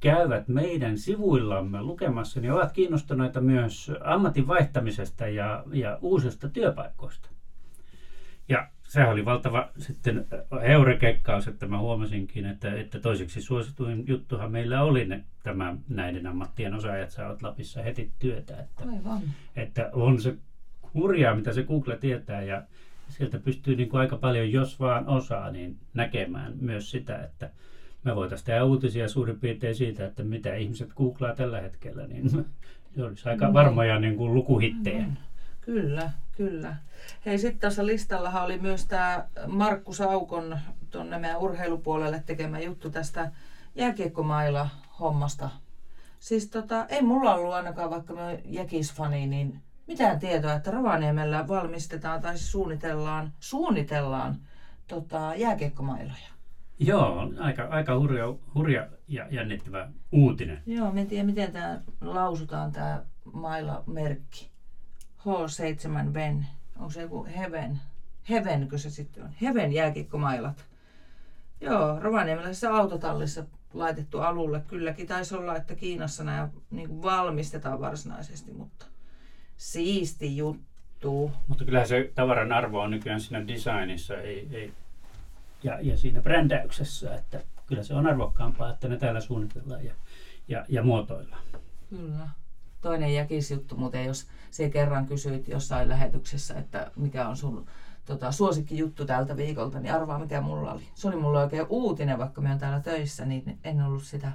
käyvät 0.04 0.48
meidän 0.48 0.98
sivuillamme 0.98 1.82
lukemassa, 1.82 2.40
niin 2.40 2.52
ovat 2.52 2.72
kiinnostuneita 2.72 3.40
myös 3.40 3.92
ammatin 4.00 4.46
vaihtamisesta 4.46 5.28
ja, 5.28 5.64
ja 5.72 5.98
uusista 6.02 6.48
työpaikoista. 6.48 7.28
Ja 8.48 8.68
sehän 8.82 9.10
oli 9.10 9.24
valtava 9.24 9.68
sitten 9.78 10.26
heurekekkaus, 10.62 11.48
että 11.48 11.66
mä 11.66 11.78
huomasinkin, 11.78 12.46
että, 12.46 12.74
että 12.74 12.98
toiseksi 12.98 13.42
suosituin 13.42 14.04
juttuhan 14.06 14.52
meillä 14.52 14.82
oli 14.82 15.04
ne, 15.04 15.24
tämä 15.42 15.76
näiden 15.88 16.26
ammattien 16.26 16.74
osaajat 16.74 17.10
saavat 17.10 17.42
Lapissa 17.42 17.82
heti 17.82 18.12
työtä. 18.18 18.56
Että, 18.56 18.84
Aivan. 18.84 19.20
että 19.56 19.90
on 19.92 20.20
se 20.20 20.34
hurjaa, 20.94 21.34
mitä 21.34 21.52
se 21.52 21.62
Google 21.62 21.96
tietää 21.96 22.42
ja 22.42 22.62
sieltä 23.08 23.38
pystyy 23.38 23.76
niin 23.76 23.88
kuin 23.88 24.00
aika 24.00 24.16
paljon, 24.16 24.52
jos 24.52 24.80
vaan 24.80 25.08
osaa, 25.08 25.50
niin 25.50 25.76
näkemään 25.94 26.52
myös 26.60 26.90
sitä, 26.90 27.24
että 27.24 27.50
me 28.04 28.16
voitaisiin 28.16 28.46
tehdä 28.46 28.64
uutisia 28.64 29.08
suurin 29.08 29.40
piirtein 29.40 29.74
siitä, 29.74 30.06
että 30.06 30.24
mitä 30.24 30.54
ihmiset 30.54 30.94
googlaa 30.94 31.34
tällä 31.34 31.60
hetkellä, 31.60 32.06
niin 32.06 32.30
se 32.96 33.04
olisi 33.04 33.28
aika 33.28 33.46
no. 33.46 33.52
varmoja 33.52 33.98
niin 34.00 34.16
kuin 34.16 34.34
lukuhittejä. 34.34 35.02
Mm. 35.02 35.16
Kyllä, 35.60 36.10
kyllä. 36.36 36.76
Hei, 37.26 37.38
sitten 37.38 37.60
tässä 37.60 37.86
listallahan 37.86 38.44
oli 38.44 38.58
myös 38.58 38.86
tämä 38.86 39.24
Markku 39.46 39.92
Saukon 39.92 40.58
tuonne 40.90 41.18
meidän 41.18 41.38
urheilupuolelle 41.40 42.22
tekemä 42.26 42.60
juttu 42.60 42.90
tästä 42.90 43.30
jääkiekkomailla 43.74 44.68
hommasta. 45.00 45.50
Siis 46.18 46.50
tota, 46.50 46.86
ei 46.88 47.02
mulla 47.02 47.34
ollut 47.34 47.54
ainakaan, 47.54 47.90
vaikka 47.90 48.14
mä 48.14 48.36
jäkisfani, 48.44 49.26
niin 49.26 49.60
mitään 49.86 50.18
tietoa, 50.18 50.52
että 50.52 50.70
Rovaniemellä 50.70 51.48
valmistetaan 51.48 52.20
tai 52.20 52.38
suunnitellaan, 52.38 53.32
suunnitellaan 53.40 54.36
tota, 54.86 55.32
jääkiekkomailoja. 55.36 56.33
Joo, 56.78 57.32
aika, 57.40 57.62
aika 57.62 57.98
hurja, 57.98 58.34
hurja 58.54 58.88
ja 59.08 59.26
jännittävä 59.30 59.88
uutinen. 60.12 60.62
Joo, 60.66 60.92
en 60.96 61.06
tiedä 61.06 61.24
miten 61.24 61.52
tämä 61.52 61.80
lausutaan 62.00 62.72
tämä 62.72 63.02
mailla-merkki. 63.32 64.50
H7 65.18 66.14
Ven. 66.14 66.46
Onko 66.76 66.90
se 66.90 67.02
joku 67.02 67.24
Heaven? 67.36 67.80
Heavenkö 68.30 68.78
se 68.78 68.90
sitten 68.90 69.24
on? 69.24 69.30
Heaven 69.42 69.72
jääkiekkomailat. 69.72 70.64
Joo, 71.60 72.00
Rovaniemeläisessä 72.00 72.74
autotallissa 72.74 73.44
laitettu 73.74 74.20
alulle. 74.20 74.62
Kylläkin 74.68 75.06
taisi 75.06 75.34
olla, 75.34 75.56
että 75.56 75.74
Kiinassa 75.74 76.24
nämä 76.24 76.48
niin 76.70 77.02
valmistetaan 77.02 77.80
varsinaisesti, 77.80 78.52
mutta 78.52 78.86
Siisti 79.56 80.36
juttu. 80.36 81.32
Mutta 81.48 81.64
kyllähän 81.64 81.88
se 81.88 82.12
tavaran 82.14 82.52
arvo 82.52 82.80
on 82.80 82.90
nykyään 82.90 83.20
siinä 83.20 83.46
designissa 83.46 84.20
ei, 84.20 84.48
ei, 84.52 84.72
ja, 85.64 85.78
ja 85.80 85.96
siinä 85.96 86.20
brändäyksessä, 86.20 87.14
että 87.14 87.42
kyllä 87.66 87.82
se 87.82 87.94
on 87.94 88.06
arvokkaampaa, 88.06 88.70
että 88.70 88.88
ne 88.88 88.96
täällä 88.96 89.20
suunnitellaan 89.20 89.84
ja, 89.84 89.94
ja, 90.48 90.64
ja 90.68 90.82
muotoillaan. 90.82 91.42
Kyllä. 91.90 92.28
Toinen 92.80 93.14
jäkisjuttu 93.14 93.76
muuten, 93.76 94.04
jos 94.04 94.26
se 94.50 94.70
kerran 94.70 95.06
kysyit 95.06 95.48
jossain 95.48 95.88
lähetyksessä, 95.88 96.54
että 96.54 96.90
mikä 96.96 97.28
on 97.28 97.36
sun 97.36 97.66
tota, 98.04 98.32
suosikkijuttu 98.32 99.04
tältä 99.04 99.36
viikolta, 99.36 99.80
niin 99.80 99.94
arvaa 99.94 100.18
mikä 100.18 100.40
mulla 100.40 100.72
oli. 100.72 100.82
Se 100.94 101.08
oli 101.08 101.16
mulla 101.16 101.40
oikein 101.40 101.66
uutinen, 101.68 102.18
vaikka 102.18 102.40
mä 102.40 102.48
oon 102.48 102.58
täällä 102.58 102.80
töissä, 102.80 103.24
niin 103.24 103.58
en 103.64 103.82
ollut 103.82 104.02
sitä 104.02 104.32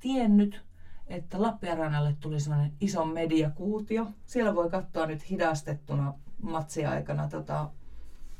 tiennyt, 0.00 0.62
että 1.06 1.42
Lappeenrannalle 1.42 2.16
tuli 2.20 2.40
semmoinen 2.40 2.72
iso 2.80 3.04
mediakuutio. 3.04 4.06
Siellä 4.26 4.54
voi 4.54 4.70
katsoa 4.70 5.06
nyt 5.06 5.30
hidastettuna 5.30 6.14
matsiaikana 6.42 7.28
tota, 7.28 7.70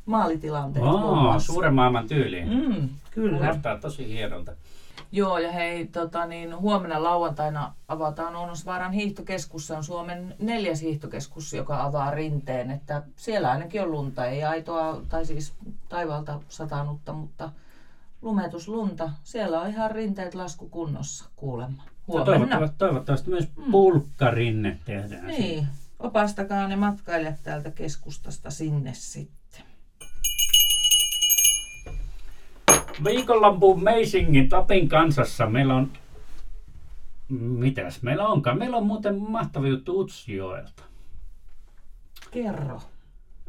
maalitilanteet. 0.09 0.85
muassa. 0.85 1.53
suuren 1.53 1.75
maailman 1.75 2.09
tyyliin. 2.09 2.49
Mm, 2.49 2.89
kyllä. 3.11 3.39
Kuulostaa 3.39 3.79
tosi 3.79 4.09
hienolta. 4.09 4.53
Joo, 5.13 5.39
ja 5.39 5.53
hei, 5.53 5.87
tota, 5.87 6.27
niin, 6.27 6.57
huomenna 6.57 7.03
lauantaina 7.03 7.75
avataan 7.89 8.37
Ounosvaaran 8.37 8.93
hiihtokeskus. 8.93 9.67
Se 9.67 9.75
on 9.75 9.85
Suomen 9.85 10.35
neljäs 10.39 10.83
hiihtokeskus, 10.83 11.53
joka 11.53 11.83
avaa 11.83 12.11
rinteen. 12.11 12.71
Että 12.71 13.03
siellä 13.17 13.51
ainakin 13.51 13.83
on 13.83 13.91
lunta, 13.91 14.27
ei 14.27 14.45
aitoa, 14.45 15.01
tai 15.09 15.27
siis 15.27 15.53
taivaalta 15.89 16.41
satanutta, 16.49 17.13
mutta 17.13 17.51
lumetuslunta. 18.23 19.11
Siellä 19.23 19.61
on 19.61 19.69
ihan 19.69 19.91
rinteet 19.91 20.35
laskukunnossa 20.35 21.25
kuulemma. 21.37 21.83
Huomenna. 22.09 22.33
toivottavasti, 22.33 22.77
toivottavasti 22.79 23.31
myös 23.31 23.49
pulkkarinne 23.71 24.79
tehdään. 24.85 25.27
Niin, 25.27 25.67
opastakaa 25.99 26.69
ne 26.69 26.77
matkailijat 26.77 27.39
täältä 27.43 27.71
keskustasta 27.71 28.51
sinne 28.51 28.95
sitten. 28.95 29.38
Viikonloppu 33.05 33.77
Meisingin 33.77 34.49
Tapin 34.49 34.89
kansassa 34.89 35.47
meillä 35.47 35.75
on... 35.75 35.91
Mitäs 37.39 38.03
meillä 38.03 38.27
onkaan? 38.27 38.59
Meillä 38.59 38.77
on 38.77 38.87
muuten 38.87 39.19
mahtava 39.19 39.67
juttu 39.67 40.01
Utsjoelta. 40.01 40.83
Kerro. 42.31 42.81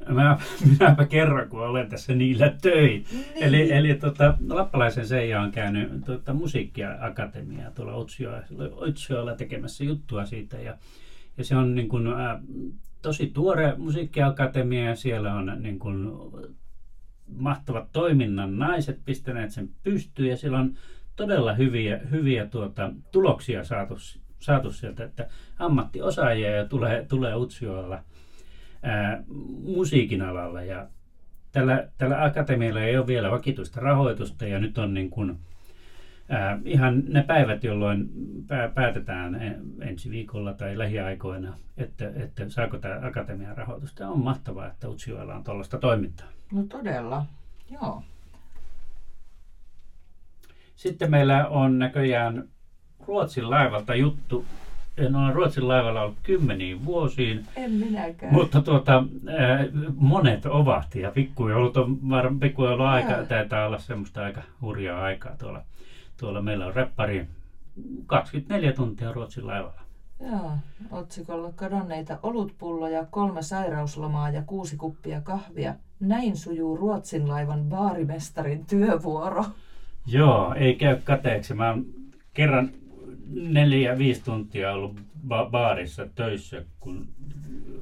Mä, 0.08 0.39
minäpä 0.70 1.06
kerron, 1.06 1.50
kun 1.50 1.62
olen 1.62 1.89
tässä 1.89 2.15
niillä 2.15 2.53
töin. 2.62 3.06
Niin. 3.12 3.25
Eli, 3.36 3.72
eli 3.72 3.96
tota, 3.96 4.38
Lappalaisen 4.50 5.08
Seija 5.08 5.41
on 5.41 5.51
käynyt 5.51 6.06
tota, 6.06 6.34
musiikkiakatemiaa 6.34 7.72
tuolla 7.72 7.98
Utsjoella, 8.88 9.36
tekemässä 9.36 9.84
juttua 9.84 10.25
siitä. 10.25 10.58
Ja, 10.58 10.77
ja 11.38 11.44
se 11.44 11.56
on 11.56 11.75
niin 11.75 11.89
kuin, 11.89 12.08
ä, 12.08 12.39
tosi 13.01 13.27
tuore 13.27 13.75
musiikkiakatemia 13.77 14.86
ja 14.86 14.96
siellä 14.96 15.34
on 15.34 15.58
niin 15.60 15.79
kuin, 15.79 16.08
mahtavat 17.36 17.92
toiminnan 17.92 18.60
naiset 18.60 19.00
pistäneet 19.06 19.52
sen 19.52 19.70
pystyyn 19.84 20.30
ja 20.30 20.38
siellä 20.38 20.60
on 20.60 20.74
todella 21.16 21.54
hyviä, 21.54 22.00
hyviä 22.12 22.46
tuota, 22.46 22.92
tuloksia 23.12 23.64
saatu, 23.64 23.96
saatu 24.40 24.72
sieltä, 24.72 25.04
että 25.04 25.28
ammattiosaajia 25.60 26.56
ja 26.56 26.66
tulee, 26.66 27.06
tulee 27.06 27.36
Utsjoella 27.36 28.04
musiikin 29.64 30.22
alalla 30.22 30.62
ja 30.62 30.88
tällä, 31.52 31.88
tällä 31.98 32.24
akatemialla 32.24 32.82
ei 32.82 32.98
ole 32.98 33.08
vielä 33.08 33.32
vakituista 33.32 33.80
rahoitusta 33.80 34.46
ja 34.46 34.60
nyt 34.60 34.78
on 34.78 34.94
niin 34.94 35.10
kuin, 35.10 35.38
ää, 36.30 36.60
ihan 36.66 37.04
ne 37.08 37.24
päivät, 37.24 37.64
jolloin 37.64 38.10
pää, 38.48 38.70
päätetään 38.70 39.42
ensi 39.82 40.10
viikolla 40.12 40.54
tai 40.54 40.78
lähiaikoina, 40.78 41.58
että, 41.78 42.12
että 42.15 42.50
saako 42.50 42.78
tämä 42.78 43.00
akatemian 43.02 43.58
rahoitusta. 43.58 44.10
On 44.10 44.20
mahtavaa, 44.20 44.68
että 44.68 44.89
Utsjoella 44.89 45.36
on 45.36 45.44
tuollaista 45.44 45.78
toimintaa. 45.78 46.38
No 46.52 46.64
todella, 46.64 47.26
joo. 47.70 48.04
Sitten 50.76 51.12
meillä 51.12 51.48
on 51.48 51.80
näköjään 51.80 52.48
Ruotsin 53.08 53.50
laivalta 53.50 53.96
juttu. 53.96 54.46
En 54.98 55.16
ole 55.16 55.34
Ruotsin 55.34 55.68
laivalla 55.68 56.02
ollut 56.02 56.18
kymmeniin 56.24 56.86
vuosiin, 56.86 57.46
En 57.56 57.72
minäkään. 57.72 58.34
mutta 58.34 58.62
tuota, 58.62 58.94
ää, 59.38 59.60
monet 59.96 60.46
ovat 60.46 60.96
ja 60.96 61.12
pikkujoulut 61.12 61.78
on 61.78 62.10
var, 62.10 62.32
pikkujoulu 62.40 62.84
aika, 62.84 63.14
taitaa 63.30 63.66
olla 63.68 63.80
semmoista 63.80 64.24
aika 64.24 64.42
hurjaa 64.62 65.04
aikaa 65.04 65.36
tuolla. 65.38 65.62
Tuolla 66.18 66.42
meillä 66.42 66.66
on 66.66 66.74
räppäri 66.76 67.28
24 68.06 68.74
tuntia 68.74 69.12
Ruotsin 69.12 69.48
laivalla. 69.48 69.82
Joo, 70.32 70.52
otsikolla 70.92 71.52
kadonneita 71.56 72.20
olutpulloja, 72.24 73.06
kolme 73.12 73.42
sairauslomaa 73.42 74.30
ja 74.30 74.42
kuusi 74.42 74.78
kuppia 74.78 75.22
kahvia. 75.22 75.76
Näin 76.00 76.38
sujuu 76.38 76.78
Ruotsin 76.78 77.28
laivan 77.28 77.64
baarimestarin 77.64 78.66
työvuoro. 78.66 79.46
Joo, 80.08 80.54
ei 80.54 80.76
käy 80.76 80.98
kateeksi. 81.04 81.54
Mä 81.54 81.70
oon 81.70 81.86
kerran 82.34 82.72
neljä, 83.30 83.98
viisi 83.98 84.24
tuntia 84.24 84.72
ollut 84.72 84.96
ba- 85.28 85.50
baarissa 85.52 86.08
töissä, 86.16 86.64
kun 86.80 87.08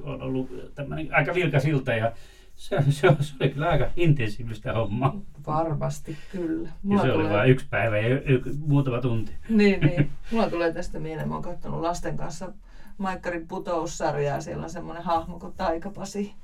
on 0.02 0.22
ollut 0.22 0.50
tämmöinen 0.74 1.14
aika 1.14 1.34
vilkas 1.34 1.64
ilta 1.64 1.92
ja 1.92 2.12
se, 2.54 2.76
se, 2.90 3.16
se 3.20 3.34
oli 3.40 3.48
kyllä 3.50 3.68
aika 3.68 3.86
intensiivistä 3.96 4.72
hommaa. 4.72 5.20
Varmasti 5.46 6.16
kyllä. 6.32 6.68
Ja 6.88 6.98
se 6.98 7.12
oli 7.12 7.30
vain 7.30 7.50
yksi 7.50 7.66
päivä 7.70 7.98
ja 7.98 8.08
y- 8.08 8.22
y- 8.26 8.42
muutama 8.66 9.00
tunti. 9.00 9.32
Niin, 9.48 9.80
niin. 9.80 10.10
Mulla 10.32 10.50
tulee 10.50 10.72
tästä 10.72 11.00
mieleen, 11.00 11.28
mä 11.28 11.34
oon 11.34 11.42
katsonut 11.42 11.80
lasten 11.80 12.16
kanssa 12.16 12.52
Maikkarin 12.98 13.48
putoussarjaa. 13.48 14.40
Siellä 14.40 14.64
on 14.64 14.70
semmoinen 14.70 15.04
hahmo 15.04 15.38
kuin 15.38 15.52
Taikapasi. 15.56 16.34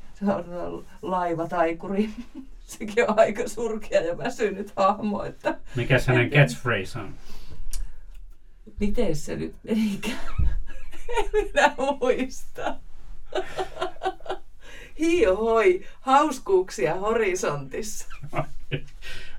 Laivataikuri. 1.03 2.11
Sekin 2.65 3.11
on 3.11 3.19
aika 3.19 3.49
surkea 3.49 4.01
ja 4.01 4.19
väsynyt 4.19 4.73
hahmo, 4.77 5.23
että 5.23 5.59
Mikäs 5.77 6.07
hänen 6.07 6.31
catchphrase 6.31 6.99
on? 6.99 7.15
miten 8.81 9.17
se 9.17 9.37
nyt 9.37 9.55
menikään? 9.63 10.19
En 11.19 11.25
minä 11.33 11.75
muista. 11.79 12.77
Hio 14.99 15.37
hoi, 15.37 15.85
hauskuuksia 16.01 16.95
horisontissa. 16.95 18.07
Okei, 18.35 18.85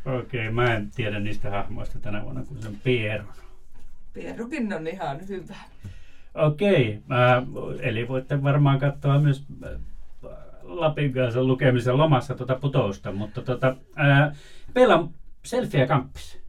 okay, 0.05 0.49
mä 0.49 0.75
en 0.75 0.91
tiedä 0.95 1.19
niistä 1.19 1.49
hahmoista 1.49 1.99
tänä 1.99 2.23
vuonna 2.23 2.43
kuin 2.43 2.61
sen 2.61 2.79
Pieron. 2.83 3.27
Pierukin 4.13 4.73
on 4.73 4.87
ihan 4.87 5.27
hyvä. 5.27 5.55
Okei, 6.35 6.99
äh, 7.11 7.43
eli 7.79 8.07
voitte 8.07 8.43
varmaan 8.43 8.79
katsoa 8.79 9.19
myös 9.19 9.43
Lapin 10.79 11.13
kanssa 11.13 11.43
lukemisen 11.43 11.97
lomassa 11.97 12.35
tuota 12.35 12.55
putousta, 12.55 13.11
mutta 13.11 13.41
tota, 13.41 13.75
äh, 13.99 14.37
meillä 14.75 14.95
on 14.95 15.13
selfie 15.43 15.87
kamppis. 15.87 16.39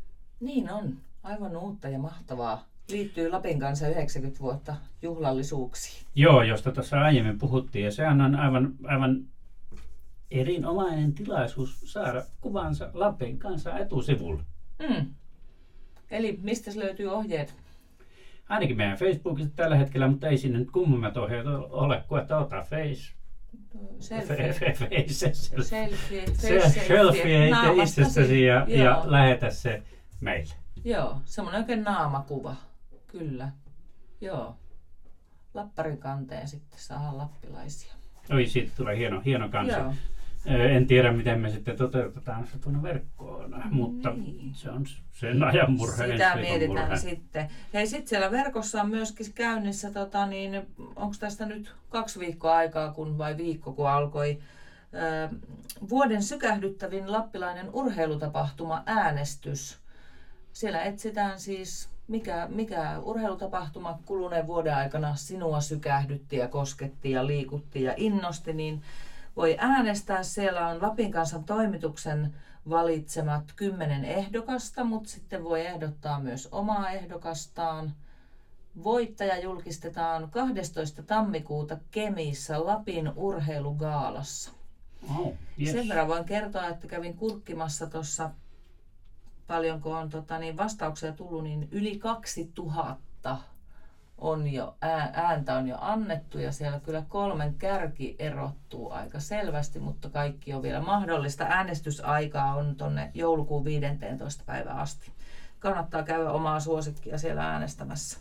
Niin 0.40 0.70
on. 0.70 0.96
Aivan 1.22 1.56
uutta 1.56 1.88
ja 1.88 1.98
mahtavaa. 1.98 2.64
Liittyy 2.88 3.30
Lapin 3.30 3.60
kanssa 3.60 3.88
90 3.88 4.40
vuotta 4.40 4.76
juhlallisuuksiin. 5.02 6.06
Joo, 6.14 6.42
josta 6.42 6.72
tuossa 6.72 7.00
aiemmin 7.00 7.38
puhuttiin, 7.38 7.84
ja 7.84 7.90
sehän 7.90 8.20
on 8.20 8.34
aivan, 8.34 8.74
aivan 8.84 9.24
erinomainen 10.30 11.12
tilaisuus 11.12 11.80
saada 11.92 12.22
kuvansa 12.40 12.90
Lapin 12.94 13.38
kanssa 13.38 13.78
etusivulla. 13.78 14.42
Mm. 14.88 15.06
Eli 16.10 16.38
mistä 16.42 16.70
löytyy 16.76 17.06
ohjeet? 17.06 17.54
Ainakin 18.48 18.76
meidän 18.76 18.98
Facebookissa 18.98 19.52
tällä 19.56 19.76
hetkellä, 19.76 20.08
mutta 20.08 20.28
ei 20.28 20.38
sinne 20.38 20.58
nyt 20.58 20.70
kummemmat 20.70 21.16
ohjeet 21.16 21.46
ole 21.70 22.04
kuin, 22.08 22.22
että 22.22 22.38
ota 22.38 22.62
face. 22.62 23.14
Selfie. 24.00 24.52
selfie. 24.52 25.04
Selfie. 25.62 26.26
Selfie 26.86 27.50
Naamastasi. 27.50 28.00
itsestäsi 28.00 28.42
ja, 28.42 28.64
ja 28.68 28.84
Joo. 28.84 29.02
lähetä 29.06 29.50
se 29.50 29.82
meille. 30.20 30.54
Joo, 30.84 31.20
semmoinen 31.24 31.60
oikein 31.60 31.82
naamakuva. 31.82 32.56
Kyllä. 33.06 33.48
Joo. 34.20 34.56
Lapparin 35.54 35.98
kanteen 35.98 36.48
sitten 36.48 36.78
saadaan 36.80 37.18
lappilaisia. 37.18 37.94
Oi, 38.32 38.46
siitä 38.46 38.72
tulee 38.76 38.96
hieno, 38.96 39.20
hieno 39.24 39.48
kansi. 39.48 39.72
Joo. 39.72 39.94
En 40.46 40.87
tiedä, 40.87 41.12
miten 41.12 41.40
me 41.40 41.50
sitten 41.50 41.76
toteutetaan 41.76 42.46
se 42.46 42.59
tuonne 42.59 42.82
verkkoon, 42.82 43.62
mutta 43.70 44.11
Niin. 44.11 44.54
se 44.54 44.70
on 44.70 44.85
sen 45.12 45.42
ajan 45.44 45.72
murhe. 45.72 46.06
Sitä 46.12 46.37
mietitään 46.37 46.80
murhe. 46.88 46.96
sitten. 46.96 47.48
Hei, 47.74 47.87
sitten 47.87 48.09
siellä 48.09 48.30
verkossa 48.30 48.82
on 48.82 48.90
myöskin 48.90 49.26
käynnissä, 49.35 49.90
tota, 49.90 50.26
niin, 50.26 50.66
onko 50.96 51.14
tästä 51.20 51.46
nyt 51.46 51.74
kaksi 51.88 52.20
viikkoa 52.20 52.56
aikaa, 52.56 52.92
kun 52.92 53.18
vai 53.18 53.37
viikko, 53.37 53.72
kun 53.72 53.88
alkoi 53.88 54.38
ö, 54.94 55.35
vuoden 55.88 56.22
sykähdyttävin 56.22 57.12
lappilainen 57.12 57.70
urheilutapahtuma 57.72 58.82
äänestys. 58.87 59.78
Siellä 60.52 60.82
etsitään 60.82 61.40
siis, 61.40 61.88
mikä, 62.09 62.48
mikä 62.50 62.98
urheilutapahtuma 62.98 63.98
kuluneen 64.04 64.46
vuoden 64.46 64.74
aikana 64.74 65.14
sinua 65.14 65.61
sykähdytti 65.61 66.37
ja 66.37 66.48
kosketti 66.48 67.11
ja 67.11 67.26
liikutti 67.26 67.82
ja 67.82 67.94
innosti, 67.96 68.52
niin 68.52 68.82
voi 69.37 69.57
äänestää. 69.59 70.22
Siellä 70.22 70.68
on 70.68 70.83
Lapin 70.83 71.12
kansan 71.12 71.44
toimituksen 71.44 72.35
valitsemat 72.68 73.53
kymmenen 73.57 74.05
ehdokasta, 74.05 74.85
mutta 74.85 75.09
sitten 75.09 75.44
voi 75.44 75.66
ehdottaa 75.66 76.20
myös 76.20 76.49
omaa 76.53 76.90
ehdokastaan. 76.90 77.94
Voittaja 78.85 79.38
julkistetaan 79.38 80.31
12. 80.31 81.03
tammikuuta 81.03 81.79
Kemissä 81.90 82.66
Lapin 82.66 83.12
urheilugaalassa. 83.16 84.51
Oh, 85.18 85.35
yes. 85.61 85.72
Sen 85.72 85.88
verran 85.88 86.09
voin 86.09 86.25
kertoa, 86.25 86.66
että 86.66 86.87
kävin 86.87 87.16
kurkkimassa 87.16 87.87
tuossa, 87.87 88.31
paljonko 89.46 89.92
on 89.92 90.11
tota, 90.11 90.38
niin 90.38 90.57
vastauksia 90.57 91.12
tullut, 91.12 91.44
niin 91.44 91.68
yli 91.70 91.99
2000 91.99 93.38
on 94.18 94.52
jo, 94.52 94.76
ääntä 95.12 95.57
on 95.57 95.68
jo 95.68 95.76
annettu 95.81 96.38
ja 96.38 96.52
siellä 96.52 96.81
kyllä 96.81 97.02
kolmen 97.09 97.55
kärki 97.55 98.16
erottuu 98.18 98.90
aika 98.90 99.20
selvästi, 99.20 99.79
mutta 99.79 100.11
kaikki 100.11 100.55
on 100.55 100.62
vielä 100.62 100.81
mahdollista. 100.81 101.44
Äänestysaikaa 101.44 102.55
on 102.55 102.76
tuonne 102.76 103.11
joulukuun 103.14 103.64
15. 103.64 104.44
päivään 104.46 104.79
asti. 104.79 105.12
Kannattaa 105.59 106.02
käydä 106.02 106.31
omaa 106.31 106.61
suosikkia 106.61 107.18
siellä 107.18 107.52
äänestämässä. 107.52 108.20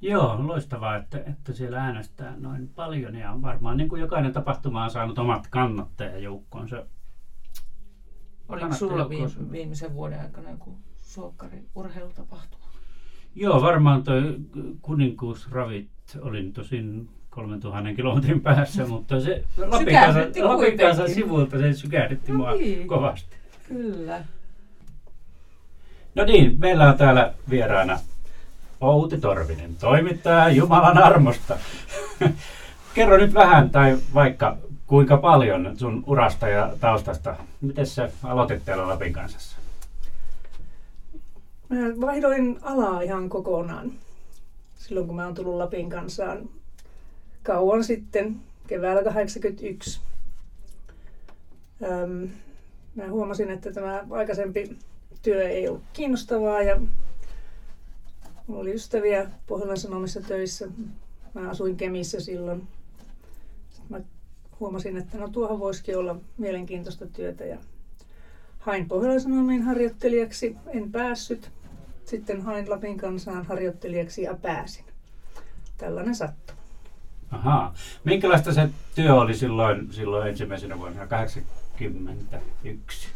Joo, 0.00 0.46
loistavaa, 0.46 0.96
että, 0.96 1.18
että 1.18 1.52
siellä 1.52 1.84
äänestää 1.84 2.34
noin 2.36 2.68
paljon 2.68 3.16
ja 3.16 3.38
varmaan 3.42 3.76
niin 3.76 3.88
kuin 3.88 4.00
jokainen 4.00 4.32
tapahtuma 4.32 4.84
on 4.84 4.90
saanut 4.90 5.18
omat 5.18 5.46
kannattajajoukkonsa. 5.50 6.86
Oliko 8.48 8.74
sulla 8.74 9.08
viimeisen 9.50 9.94
vuoden 9.94 10.20
aikana 10.20 10.50
joku 10.50 10.78
suokkari 11.00 11.64
urheilutapahtuma? 11.74 12.63
Joo, 13.34 13.62
varmaan 13.62 14.02
toi 14.02 14.36
kuninkuusravit 14.82 15.88
olin 16.20 16.52
tosin 16.52 17.08
3000 17.30 17.94
kilometrin 17.94 18.40
päässä, 18.40 18.86
mutta 18.86 19.20
se 19.20 19.44
Lapin 20.42 20.78
kanssa 20.78 21.08
sivulta 21.08 21.58
se 21.58 21.72
sykähdytti 21.72 22.32
no 22.32 22.38
mua 22.38 22.54
niin. 22.54 22.86
kovasti. 22.86 23.36
Kyllä. 23.68 24.24
No 26.14 26.24
niin, 26.24 26.56
meillä 26.58 26.88
on 26.88 26.96
täällä 26.96 27.34
vieraana 27.50 27.98
Outi 28.80 29.18
Torvinen, 29.18 29.76
toimittaja 29.76 30.48
Jumalan 30.48 30.98
armosta. 30.98 31.58
Kerro 32.94 33.16
nyt 33.16 33.34
vähän 33.34 33.70
tai 33.70 33.98
vaikka 34.14 34.56
kuinka 34.86 35.16
paljon 35.16 35.78
sun 35.78 36.04
urasta 36.06 36.48
ja 36.48 36.72
taustasta. 36.80 37.36
Miten 37.60 37.86
sä 37.86 38.10
aloitit 38.22 38.64
täällä 38.64 38.88
Lapin 38.88 39.12
kanssa? 39.12 39.63
Mä 41.74 42.00
vaihdoin 42.00 42.58
alaa 42.62 43.00
ihan 43.00 43.28
kokonaan 43.28 43.92
silloin, 44.74 45.06
kun 45.06 45.16
mä 45.16 45.24
oon 45.24 45.34
tullut 45.34 45.54
Lapin 45.54 45.90
kansaan 45.90 46.48
kauan 47.42 47.84
sitten, 47.84 48.36
keväällä 48.66 49.02
81. 49.02 50.00
Öm, 51.82 52.28
mä 52.94 53.10
huomasin, 53.10 53.50
että 53.50 53.72
tämä 53.72 54.06
aikaisempi 54.10 54.78
työ 55.22 55.48
ei 55.48 55.68
ollut 55.68 55.82
kiinnostavaa 55.92 56.62
ja 56.62 56.80
mulla 58.46 58.60
oli 58.60 58.74
ystäviä 58.74 59.30
Pohjolan 59.46 59.76
Sanomissa 59.76 60.20
töissä. 60.20 60.68
Mä 61.34 61.50
asuin 61.50 61.76
Kemissä 61.76 62.20
silloin. 62.20 62.68
Sitten 63.70 63.86
mä 63.98 64.00
huomasin, 64.60 64.96
että 64.96 65.18
no 65.18 65.28
tuohon 65.28 65.60
voisikin 65.60 65.98
olla 65.98 66.16
mielenkiintoista 66.38 67.06
työtä 67.06 67.44
ja 67.44 67.58
hain 68.58 68.88
Pohjolan 68.88 69.20
Sanomiin 69.20 69.62
harjoittelijaksi. 69.62 70.56
En 70.66 70.92
päässyt. 70.92 71.50
Sitten 72.04 72.42
hain 72.42 72.70
Lapin 72.70 72.98
kansaan 72.98 73.46
harjoittelijaksi 73.46 74.22
ja 74.22 74.34
pääsin. 74.34 74.84
Tällainen 75.78 76.14
sattuma. 76.14 76.58
Ahaa. 77.30 77.74
Minkälaista 78.04 78.52
se 78.52 78.68
työ 78.94 79.14
oli 79.14 79.34
silloin, 79.34 79.92
silloin 79.92 80.28
ensimmäisenä 80.28 80.78
vuonna 80.78 81.06
1981? 81.06 83.08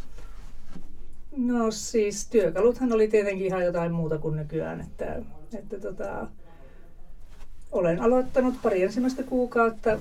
No 1.36 1.70
siis 1.70 2.26
työkaluthan 2.26 2.92
oli 2.92 3.08
tietenkin 3.08 3.46
ihan 3.46 3.64
jotain 3.64 3.92
muuta 3.92 4.18
kuin 4.18 4.36
nykyään. 4.36 4.80
Että, 4.80 5.22
että 5.58 5.80
tota, 5.80 6.26
olen 7.72 8.00
aloittanut 8.00 8.54
pari 8.62 8.82
ensimmäistä 8.82 9.22
kuukautta 9.22 9.98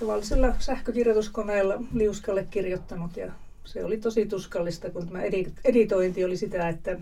tavallisella 0.00 0.54
sähkökirjoituskoneella 0.58 1.82
liuskalle 1.94 2.46
kirjoittanut 2.50 3.16
ja 3.16 3.32
se 3.64 3.84
oli 3.84 3.96
tosi 3.96 4.26
tuskallista, 4.26 4.90
kun 4.90 5.08
tämä 5.08 5.20
editointi 5.64 6.24
oli 6.24 6.36
sitä, 6.36 6.68
että 6.68 6.98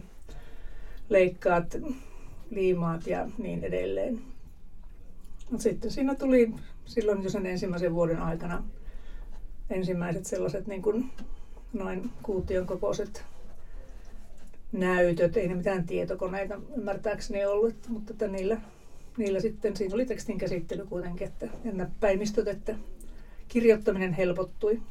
leikkaat, 1.11 1.77
liimaat 2.51 3.07
ja 3.07 3.29
niin 3.39 3.65
edelleen. 3.65 4.23
Mutta 5.51 5.63
sitten 5.63 5.91
siinä 5.91 6.15
tuli 6.15 6.55
silloin 6.85 7.23
jo 7.23 7.31
sen 7.31 7.47
ensimmäisen 7.47 7.95
vuoden 7.95 8.19
aikana 8.19 8.65
ensimmäiset 9.71 10.27
sellaiset 10.27 10.67
niin 10.67 10.83
kuin 10.83 11.11
noin 11.73 12.11
kuution 12.23 12.67
kokoiset 12.67 13.25
näytöt, 14.73 15.37
ei 15.37 15.49
ne 15.49 15.55
mitään 15.55 15.87
tietokoneita 15.87 16.61
ymmärtääkseni 16.77 17.45
ollut, 17.45 17.89
mutta 17.89 18.13
että 18.13 18.29
niillä, 18.29 18.61
niillä 19.17 19.41
sitten, 19.41 19.77
siinä 19.77 19.95
oli 19.95 20.07
tekstin 20.07 20.39
käsittely 20.39 20.87
kuitenkin, 20.87 21.27
että, 21.27 21.49
ja 21.65 21.73
näppäimistöt, 21.73 22.49
että 22.49 22.75
kirjoittaminen 23.49 24.13
helpottui. 24.13 24.83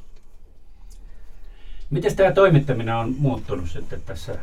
Miten 1.90 2.16
tämä 2.16 2.32
toimittaminen 2.32 2.94
on 2.94 3.14
muuttunut 3.18 3.70
sitten 3.70 4.02
tässä 4.06 4.38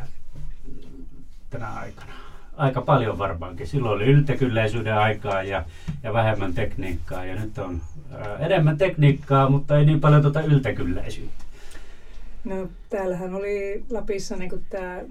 tänä 1.50 1.74
aikana? 1.74 2.14
Aika 2.58 2.82
paljon 2.82 3.18
varmaankin. 3.18 3.68
Silloin 3.68 3.96
oli 3.96 4.06
yltäkylläisyyden 4.06 4.98
aikaa 4.98 5.44
ja, 5.44 5.66
ja 6.04 6.14
vähemmän 6.14 6.54
tekniikkaa 6.54 7.26
ja 7.26 7.36
nyt 7.36 7.58
on 7.58 7.82
ää, 8.12 8.38
enemmän 8.38 8.78
tekniikkaa, 8.78 9.50
mutta 9.50 9.78
ei 9.78 9.86
niin 9.86 10.02
paljon 10.02 10.22
tuota 10.22 10.42
yltäkylläisyyttä. 10.42 11.44
No 12.44 12.70
täällähän 12.90 13.36
oli 13.36 13.84
Lapissa 13.90 14.36
niin 14.36 14.66
tämä 14.70 15.02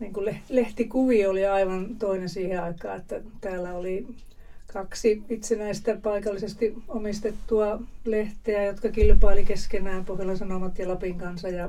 niin 0.00 0.12
kuin 0.12 0.40
lehtikuvio 0.48 1.30
oli 1.30 1.46
aivan 1.46 1.96
toinen 1.98 2.28
siihen 2.28 2.62
aikaan, 2.62 2.96
että 2.96 3.20
täällä 3.40 3.72
oli 3.72 4.06
kaksi 4.72 5.22
itsenäistä 5.28 5.96
paikallisesti 6.02 6.74
omistettua 6.88 7.80
lehteä, 8.04 8.64
jotka 8.64 8.88
kilpaili 8.88 9.44
keskenään 9.44 10.04
Pohjolan 10.04 10.38
Sanomat 10.38 10.78
ja 10.78 10.88
Lapin 10.88 11.18
kanssa. 11.18 11.48
Ja 11.48 11.68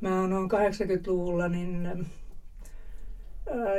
mä 0.00 0.20
oon 0.20 0.50
80-luvulla, 0.50 1.48
niin, 1.48 2.06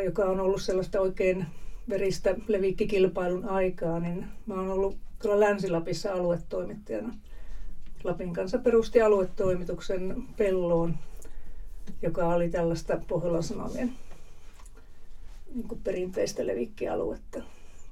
joka 0.05 0.25
on 0.25 0.39
ollut 0.39 0.61
sellaista 0.61 1.01
oikein 1.01 1.45
veristä 1.89 2.35
levikkikilpailun 2.47 3.45
aikaa, 3.45 3.99
niin 3.99 4.25
mä 4.45 4.53
oon 4.53 4.69
ollut 4.69 4.97
tuolla 5.21 5.39
Länsi-Lapissa 5.39 6.13
aluetoimittajana. 6.13 7.15
Lapin 8.03 8.33
kanssa 8.33 8.57
perusti 8.57 9.01
aluetoimituksen 9.01 10.23
Pelloon, 10.37 10.97
joka 12.01 12.27
oli 12.27 12.49
tällaista 12.49 13.01
Pohjolan 13.07 13.43
Sanomien 13.43 13.93
niin 15.53 15.81
perinteistä 15.83 16.47
levikkialuetta. 16.47 17.43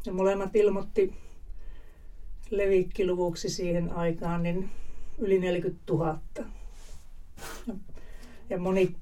Ja 0.05 0.13
molemmat 0.13 0.55
ilmoitti 0.55 1.13
levikkiluvuksi 2.49 3.49
siihen 3.49 3.91
aikaan 3.91 4.43
niin 4.43 4.69
yli 5.19 5.39
40 5.39 5.81
000. 5.89 6.19
Ja 8.49 8.57
moni 8.57 8.95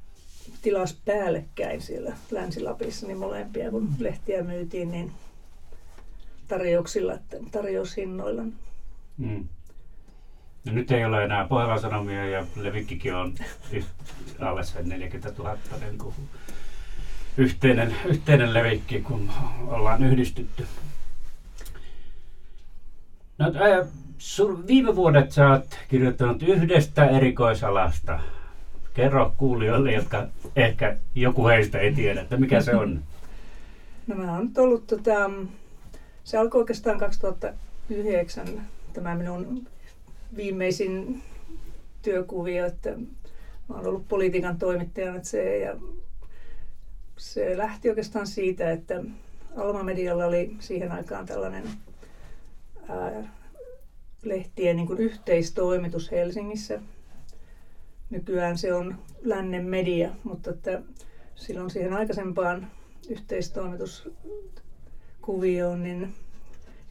tilas 0.61 0.97
päällekkäin 1.05 1.81
siellä 1.81 2.15
Länsi-Lapissa, 2.31 3.07
niin 3.07 3.17
molempia 3.17 3.71
kun 3.71 3.89
lehtiä 3.99 4.43
myytiin, 4.43 4.91
niin 4.91 5.11
tarjouksilla, 6.47 7.17
tarjoushinnoilla. 7.51 8.43
Mm. 9.17 9.47
No 10.65 10.73
nyt 10.73 10.91
ei 10.91 11.05
ole 11.05 11.23
enää 11.23 11.47
Pohjolan 11.47 11.79
Sanomia 11.79 12.29
ja 12.29 12.45
Levikkikin 12.55 13.15
on 13.15 13.33
alle 14.39 14.63
sen 14.63 14.89
40 14.89 15.43
000 15.43 15.57
niin 15.79 15.97
kuin 15.97 16.13
yhteinen, 17.37 17.95
yhteinen 18.05 18.53
levikki, 18.53 19.01
kun 19.01 19.31
ollaan 19.67 20.03
yhdistytty. 20.03 20.65
No, 23.37 23.45
ää, 23.45 23.85
sur, 24.17 24.67
viime 24.67 24.95
vuodet 24.95 25.31
sä 25.31 25.49
oot 25.49 25.79
kirjoittanut 25.87 26.43
yhdestä 26.43 27.05
erikoisalasta. 27.05 28.19
Kerro 28.93 29.33
kuulijoille, 29.37 29.91
jotka 29.91 30.27
ehkä 30.55 30.97
joku 31.15 31.47
heistä 31.47 31.79
ei 31.79 31.93
tiedä, 31.93 32.21
että 32.21 32.37
mikä 32.37 32.61
se 32.61 32.75
on. 32.75 32.99
No 34.07 34.15
mä 34.15 34.35
oon 34.35 34.51
ollut, 34.57 34.87
tota, 34.87 35.31
se 36.23 36.37
alkoi 36.37 36.59
oikeastaan 36.59 36.99
2009, 36.99 38.47
tämä 38.93 39.15
minun 39.15 39.67
viimeisin 40.35 41.23
työkuvio, 42.01 42.65
että 42.65 42.89
mä 43.69 43.75
oon 43.75 43.87
ollut 43.87 44.07
politiikan 44.07 44.59
toimittajana 44.59 45.23
se, 45.23 45.57
ja 45.57 45.75
se 47.17 47.57
lähti 47.57 47.89
oikeastaan 47.89 48.27
siitä, 48.27 48.71
että 48.71 49.03
Alma 49.57 49.83
Medialla 49.83 50.25
oli 50.25 50.55
siihen 50.59 50.91
aikaan 50.91 51.25
tällainen 51.25 51.63
ää, 52.89 53.23
lehtien 54.23 54.75
niin 54.75 54.87
kuin 54.87 54.99
yhteistoimitus 54.99 56.11
Helsingissä. 56.11 56.79
Nykyään 58.09 58.57
se 58.57 58.73
on 58.73 58.95
lännen 59.21 59.65
media, 59.65 60.09
mutta 60.23 60.49
että 60.49 60.81
silloin 61.35 61.69
siihen 61.69 61.93
aikaisempaan 61.93 62.71
yhteistoimituskuvioon, 63.09 65.83
niin 65.83 66.13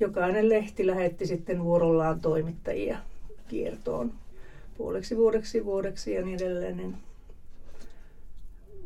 jokainen 0.01 0.49
lehti 0.49 0.87
lähetti 0.87 1.27
sitten 1.27 1.65
vuorollaan 1.65 2.21
toimittajia 2.21 2.99
kiertoon 3.49 4.13
puoleksi 4.77 5.17
vuodeksi, 5.17 5.65
vuodeksi 5.65 6.15
ja 6.15 6.23
niin 6.23 6.43
edelleen. 6.43 6.77
Niin 6.77 6.97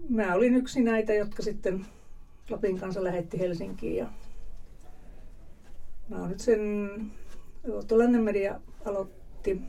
mä 0.09 0.35
olin 0.35 0.55
yksi 0.55 0.83
näitä, 0.83 1.15
jotka 1.15 1.43
sitten 1.43 1.87
Lapin 2.51 2.79
kanssa 2.79 3.05
lähetti 3.05 3.39
Helsinkiin 3.39 3.97
ja 3.97 4.07
mä 6.09 6.21
oon 6.21 6.29
nyt 6.29 6.41
sen, 6.41 6.61
Tuollainen 7.89 8.23
media 8.23 8.61
aloitti 8.85 9.61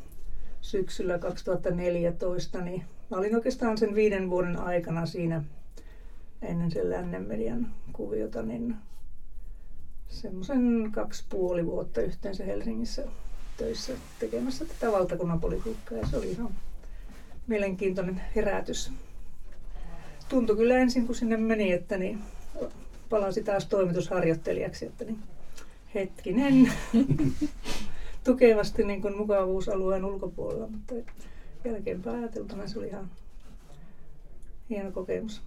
syksyllä 0.64 1.18
2014, 1.18 2.62
niin 2.62 2.84
mä 3.12 3.18
olin 3.18 3.36
oikeastaan 3.36 3.78
sen 3.78 3.96
viiden 3.96 4.30
vuoden 4.30 4.58
aikana 4.58 5.06
siinä 5.06 5.44
ennen 6.42 6.72
sen 6.72 6.90
lännen 6.90 7.28
median 7.28 7.68
kuviota, 7.94 8.44
niin 8.44 8.76
semmoisen 10.10 10.90
kaksi 10.92 11.24
puoli 11.30 11.66
vuotta 11.66 12.02
yhteensä 12.02 12.44
Helsingissä 12.44 13.04
töissä 13.58 13.94
tekemässä 14.20 14.66
tätä 14.66 14.92
valtakunnan 14.92 15.40
politiikkaa 15.40 15.98
ja 15.98 16.08
se 16.08 16.18
oli 16.18 16.32
ihan 16.32 16.50
mielenkiintoinen 17.48 18.22
herätys. 18.36 18.92
Tuntui 20.30 20.56
kyllä 20.56 20.78
ensin, 20.78 21.06
kun 21.06 21.16
sinne 21.16 21.38
meni, 21.38 21.72
että 21.72 21.98
niin 21.98 22.20
palasi 23.10 23.44
taas 23.44 23.66
toimitusharjoittelijaksi, 23.66 24.86
että 24.86 25.06
niin 25.06 25.20
hetkinen, 25.96 26.72
tukevasti 28.24 28.84
niin 28.84 29.02
kuin 29.02 29.18
mukavuusalueen 29.18 30.06
ulkopuolella, 30.06 30.68
mutta 30.68 30.94
jälkeenpäin 31.66 32.20
ajateltuna 32.20 32.68
se 32.68 32.80
oli 32.80 32.88
ihan 32.88 33.10
hieno 34.70 34.92
kokemus. 34.92 35.42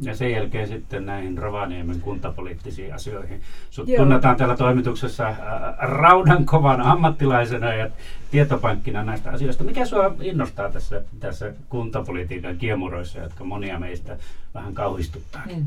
Ja 0.00 0.16
sen 0.16 0.32
jälkeen 0.32 0.68
sitten 0.68 1.06
näihin 1.06 1.38
Rovaniemen 1.38 2.00
kuntapoliittisiin 2.00 2.94
asioihin. 2.94 3.40
Sut 3.70 3.88
Joo. 3.88 3.96
tunnetaan 3.96 4.36
täällä 4.36 4.56
toimituksessa 4.56 5.34
raudan 5.78 6.46
kovan 6.46 6.80
ammattilaisena 6.80 7.74
ja 7.74 7.90
tietopankkina 8.30 9.04
näistä 9.04 9.30
asioista. 9.30 9.64
Mikä 9.64 9.84
sinua 9.84 10.14
innostaa 10.20 10.72
tässä, 10.72 11.02
tässä 11.20 11.52
kuntapolitiikan 11.68 12.56
kiemuroissa, 12.56 13.18
jotka 13.18 13.44
monia 13.44 13.78
meistä 13.78 14.16
vähän 14.54 14.74
kauhistuttaa? 14.74 15.42
Mm. 15.56 15.66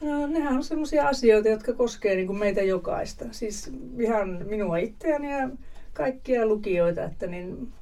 No, 0.00 0.26
nehän 0.26 0.56
on 0.56 0.64
sellaisia 0.64 1.08
asioita, 1.08 1.48
jotka 1.48 1.72
koskevat 1.72 2.16
niin 2.16 2.26
kuin 2.26 2.38
meitä 2.38 2.62
jokaista. 2.62 3.24
Siis 3.30 3.72
ihan 3.98 4.38
minua 4.48 4.76
itseäni 4.76 5.32
ja 5.32 5.48
kaikkia 5.92 6.46
lukijoita, 6.46 7.04
että, 7.04 7.26
niin, 7.26 7.72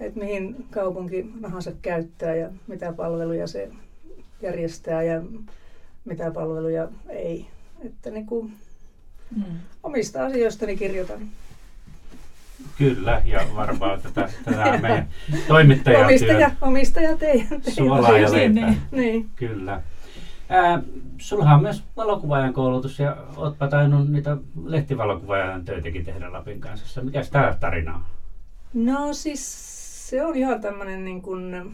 että 0.00 0.20
mihin 0.20 0.66
kaupunki 0.70 1.30
nahansa 1.40 1.72
käyttää 1.82 2.34
ja 2.34 2.50
mitä 2.66 2.92
palveluja 2.92 3.46
se 3.46 3.70
järjestää 4.42 5.02
ja 5.02 5.22
mitä 6.04 6.30
palveluja 6.30 6.88
ei. 7.08 7.46
Että 7.84 8.10
niin 8.10 8.26
kuin 8.26 8.52
mm. 9.36 9.44
omista 9.82 10.26
asioistani 10.26 10.76
kirjoitan. 10.76 11.20
Kyllä, 12.78 13.22
ja 13.24 13.46
varmaan 13.56 14.02
tätä, 14.02 14.28
tätä 14.44 14.78
meidän 14.82 15.08
toimittajatyön 15.48 16.06
omistaja, 16.06 16.50
omistaja 16.60 17.16
teidän. 17.16 17.62
Suolaa 17.62 18.18
ja 18.18 18.28
niin. 18.28 18.78
niin. 18.90 19.30
Kyllä. 19.36 19.82
Sulla 21.18 21.44
on 21.44 21.62
myös 21.62 21.84
valokuvaajan 21.96 22.52
koulutus 22.52 22.98
ja 22.98 23.16
ootpa 23.36 23.68
tainnut 23.68 24.08
niitä 24.08 24.36
lehtivalokuvaajan 24.64 25.64
töitäkin 25.64 26.04
tehdä 26.04 26.32
Lapin 26.32 26.60
kanssa. 26.60 27.00
Mikä 27.00 27.22
tämä 27.32 27.56
tarina 27.60 27.94
on? 27.94 28.02
No 28.74 29.12
siis 29.12 30.08
se 30.08 30.24
on 30.24 30.36
ihan 30.36 30.60
tämmöinen 30.60 31.04
niin 31.04 31.22
kuin 31.22 31.72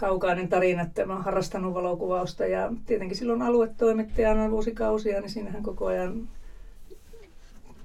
kaukainen 0.00 0.48
tarina, 0.48 0.82
että 0.82 1.06
mä 1.06 1.12
oon 1.12 1.24
harrastanut 1.24 1.74
valokuvausta 1.74 2.46
ja 2.46 2.72
tietenkin 2.86 3.16
silloin 3.16 3.42
aluetoimittajana 3.42 4.50
vuosikausia, 4.50 5.20
niin 5.20 5.30
siinähän 5.30 5.62
koko 5.62 5.86
ajan 5.86 6.28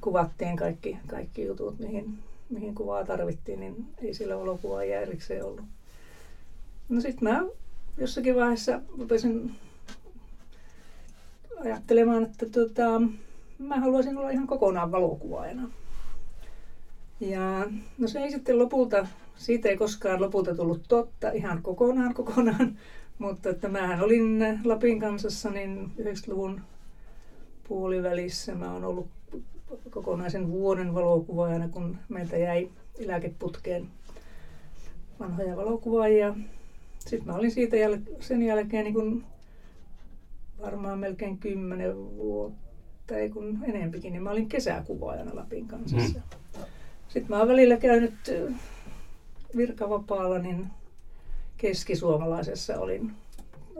kuvattiin 0.01 0.55
kaikki, 0.55 0.97
kaikki 1.07 1.45
jutut, 1.45 1.79
mihin, 1.79 2.19
mihin 2.49 2.75
kuvaa 2.75 3.05
tarvittiin, 3.05 3.59
niin 3.59 3.85
ei 4.01 4.13
sillä 4.13 4.39
valokuvaajia 4.39 5.01
erikseen 5.01 5.45
ollut. 5.45 5.65
No 6.89 7.01
sitten 7.01 7.29
mä 7.29 7.43
jossakin 7.97 8.35
vaiheessa 8.35 8.81
rupesin 8.97 9.55
ajattelemaan, 11.59 12.23
että 12.23 12.45
tota, 12.45 13.01
mä 13.59 13.79
haluaisin 13.79 14.17
olla 14.17 14.29
ihan 14.29 14.47
kokonaan 14.47 14.91
valokuvaajana. 14.91 15.69
Ja 17.19 17.67
no 17.97 18.07
se 18.07 18.19
ei 18.19 18.31
sitten 18.31 18.59
lopulta, 18.59 19.07
siitä 19.35 19.69
ei 19.69 19.77
koskaan 19.77 20.21
lopulta 20.21 20.55
tullut 20.55 20.83
totta 20.87 21.29
ihan 21.29 21.61
kokonaan 21.61 22.13
kokonaan, 22.13 22.77
mutta 23.19 23.49
että 23.49 23.67
mähän 23.67 24.01
olin 24.01 24.59
Lapin 24.63 24.99
kansassa 24.99 25.49
niin 25.49 25.91
90-luvun 26.01 26.61
puolivälissä. 27.67 28.55
Mä 28.55 28.73
oon 28.73 28.83
ollut 28.83 29.07
kokonaisen 29.89 30.51
vuoden 30.51 30.93
valokuvaajana, 30.93 31.67
kun 31.67 31.97
meiltä 32.09 32.37
jäi 32.37 32.69
eläkeputkeen 32.99 33.87
vanhoja 35.19 35.57
valokuvaajia. 35.57 36.35
Sitten 37.07 37.27
mä 37.27 37.35
olin 37.35 37.51
siitä 37.51 37.75
jäl- 37.75 38.15
sen 38.23 38.41
jälkeen 38.41 38.83
niin 38.83 38.93
kun 38.93 39.23
varmaan 40.61 40.99
melkein 40.99 41.37
kymmenen 41.37 41.95
vuotta, 41.97 43.17
ei 43.17 43.29
kun 43.29 43.59
enempikin, 43.63 44.13
niin 44.13 44.23
mä 44.23 44.31
olin 44.31 44.49
kesäkuvaajana 44.49 45.35
Lapin 45.35 45.67
kansassa. 45.67 46.19
Mm. 46.19 46.63
Sitten 47.07 47.29
mä 47.29 47.39
oon 47.39 47.47
välillä 47.47 47.77
käynyt 47.77 48.13
virkavapaalla, 49.57 50.39
niin 50.39 50.67
keskisuomalaisessa 51.57 52.79
olin 52.79 53.11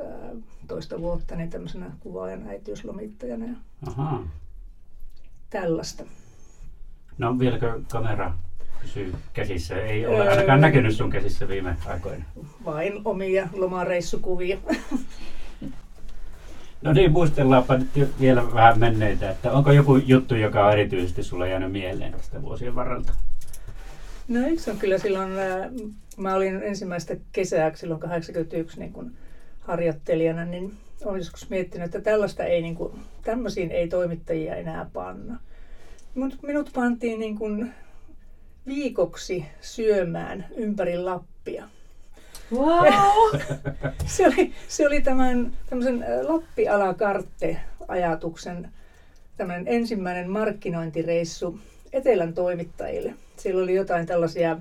ää, 0.06 0.36
toista 0.68 1.02
vuotta 1.02 1.36
niin 1.36 1.50
tämmöisenä 1.50 1.92
kuvaajan 2.00 2.48
äitiyslomittajana 2.48 3.46
ja 3.46 3.54
Aha. 3.88 4.24
tällaista. 5.50 6.04
No 7.18 7.40
vieläkö 7.40 7.82
kamera 7.92 8.34
pysyy 8.82 9.14
käsissä? 9.34 9.76
Ei 9.76 10.06
ole 10.06 10.24
öö, 10.24 10.32
ainakaan 10.32 10.62
näkynyt 10.62 10.96
sun 10.96 11.10
käsissä 11.10 11.48
viime 11.48 11.76
aikoina. 11.86 12.26
Vain 12.66 13.02
omia 13.06 13.48
lomareissukuvia. 13.54 14.58
No 16.82 16.94
niin, 16.94 17.12
muistellaanpa 17.12 17.78
nyt 17.78 18.20
vielä 18.20 18.54
vähän 18.54 18.80
menneitä, 18.80 19.30
että 19.30 19.52
onko 19.52 19.72
joku 19.72 19.98
juttu, 19.98 20.36
joka 20.36 20.66
on 20.66 20.74
erityisesti 20.74 21.24
sulla 21.24 21.48
jäänyt 21.48 21.72
mieleen 21.72 22.14
tästä 22.14 22.42
vuosien 22.42 22.76
varrelta? 22.76 23.14
No 24.28 24.48
yksi 24.48 24.72
on 24.72 24.78
kyllä 24.78 24.98
silloin, 24.98 25.32
äh, 25.40 25.70
mä 26.18 26.36
olin 26.36 26.64
ensimmäistä 26.64 27.16
kesää 27.32 27.76
silloin 27.76 28.00
81 28.00 28.80
niin 28.80 28.94
kuin 28.94 29.12
harjoittelijana, 29.60 30.46
niin 30.46 30.74
olen 31.06 31.20
joskus 31.20 31.50
miettinyt, 31.50 31.86
että 31.86 32.02
tällaista 32.02 32.44
ei, 32.44 32.62
niin 32.62 32.76
kuin, 32.76 32.94
tämmöisiin 33.24 33.72
ei 33.72 33.88
toimittajia 33.88 34.56
enää 34.56 34.90
panna. 34.94 35.40
Minut, 36.16 36.38
minut 36.42 36.70
pantiin 36.74 37.20
niin 37.20 37.38
kuin 37.38 37.74
viikoksi 38.68 39.46
syömään 39.62 40.46
ympäri 40.56 40.98
Lappia. 40.98 41.70
Wow! 42.54 43.40
se, 44.06 44.28
oli, 44.28 44.54
se 44.68 44.88
oli 44.88 45.02
tämän 45.02 45.54
tämmöisen 45.70 46.04
äh, 46.04 46.10
Lappi 46.22 46.68
alakartte 46.68 47.58
ajatuksen 47.88 48.70
tämmöinen 49.38 49.68
ensimmäinen 49.68 50.30
markkinointireissu 50.30 51.60
Etelän 51.94 52.34
toimittajille. 52.34 53.14
Siellä 53.38 53.64
oli 53.64 53.76
jotain 53.76 54.06
tällaisia 54.06 54.58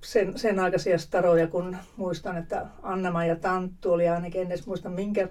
sen, 0.00 0.38
sen 0.38 0.58
aikaisia 0.58 0.98
staroja, 0.98 1.46
kun 1.46 1.76
muistan, 1.96 2.36
että 2.36 2.66
anna 2.82 3.24
ja 3.24 3.36
Tanttu 3.36 3.92
oli 3.92 4.08
ainakin, 4.08 4.40
en 4.40 4.46
edes 4.46 4.66
muista 4.66 4.88
minkä 4.88 5.28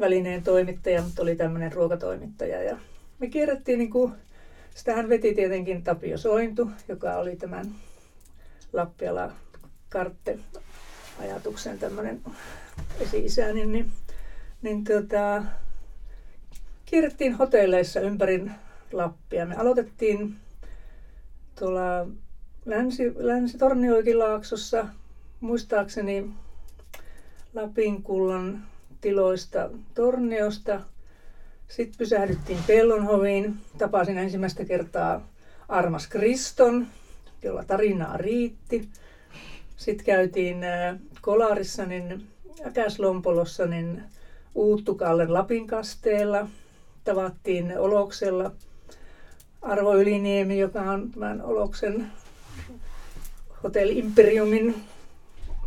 välineen 0.00 0.42
toimittaja, 0.42 1.02
mutta 1.02 1.22
oli 1.22 1.36
tämmöinen 1.36 1.72
ruokatoimittaja. 1.72 2.62
Ja 2.62 2.78
me 3.18 3.26
kierrettiin, 3.26 3.78
niin 3.78 3.90
kuin, 3.90 4.12
sitähän 4.76 5.08
veti 5.08 5.34
tietenkin 5.34 5.82
Tapio 5.82 6.18
Sointu, 6.18 6.70
joka 6.88 7.16
oli 7.16 7.36
tämän 7.36 7.74
Lappiala 8.72 9.32
kartte 9.88 10.38
ajatuksen 11.20 11.78
tämmöinen 11.78 12.20
esi-isäni, 13.00 13.66
niin, 13.66 13.90
niin, 14.62 14.84
tota, 14.84 15.42
kierrettiin 16.84 17.34
hotelleissa 17.34 18.00
ympäri 18.00 18.50
Lappia. 18.92 19.46
Me 19.46 19.56
aloitettiin 19.56 20.36
tuolla 21.58 22.06
Länsi, 22.64 23.12
Länsi-Tornioikilaaksossa, 23.16 24.86
muistaakseni 25.40 26.30
Lapin 27.54 28.02
kullan 28.02 28.66
tiloista 29.00 29.70
Torniosta. 29.94 30.80
Sitten 31.68 31.98
pysähdyttiin 31.98 32.58
Pellonhoviin. 32.66 33.56
Tapasin 33.78 34.18
ensimmäistä 34.18 34.64
kertaa 34.64 35.28
Armas 35.68 36.06
Kriston, 36.06 36.86
jolla 37.42 37.64
tarinaa 37.64 38.16
riitti. 38.16 38.88
Sitten 39.76 40.06
käytiin 40.06 40.64
äh, 40.64 40.96
Kolarissa, 41.20 41.86
niin 41.86 42.26
Äkäslompolossa, 42.66 43.66
niin 43.66 44.02
Uuttukallen 44.54 45.34
Lapin 45.34 45.66
kasteella. 45.66 46.48
Tavattiin 47.04 47.78
Oloksella 47.78 48.52
Arvo 49.62 49.96
Yliniemi, 49.96 50.58
joka 50.58 50.80
on 50.80 51.10
tämän 51.10 51.42
Oloksen 51.42 52.06
Hotel 53.62 53.88
Imperiumin 53.88 54.74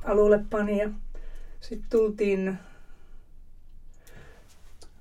alulle. 0.04 0.40
Sitten 1.62 1.90
tultiin, 1.90 2.58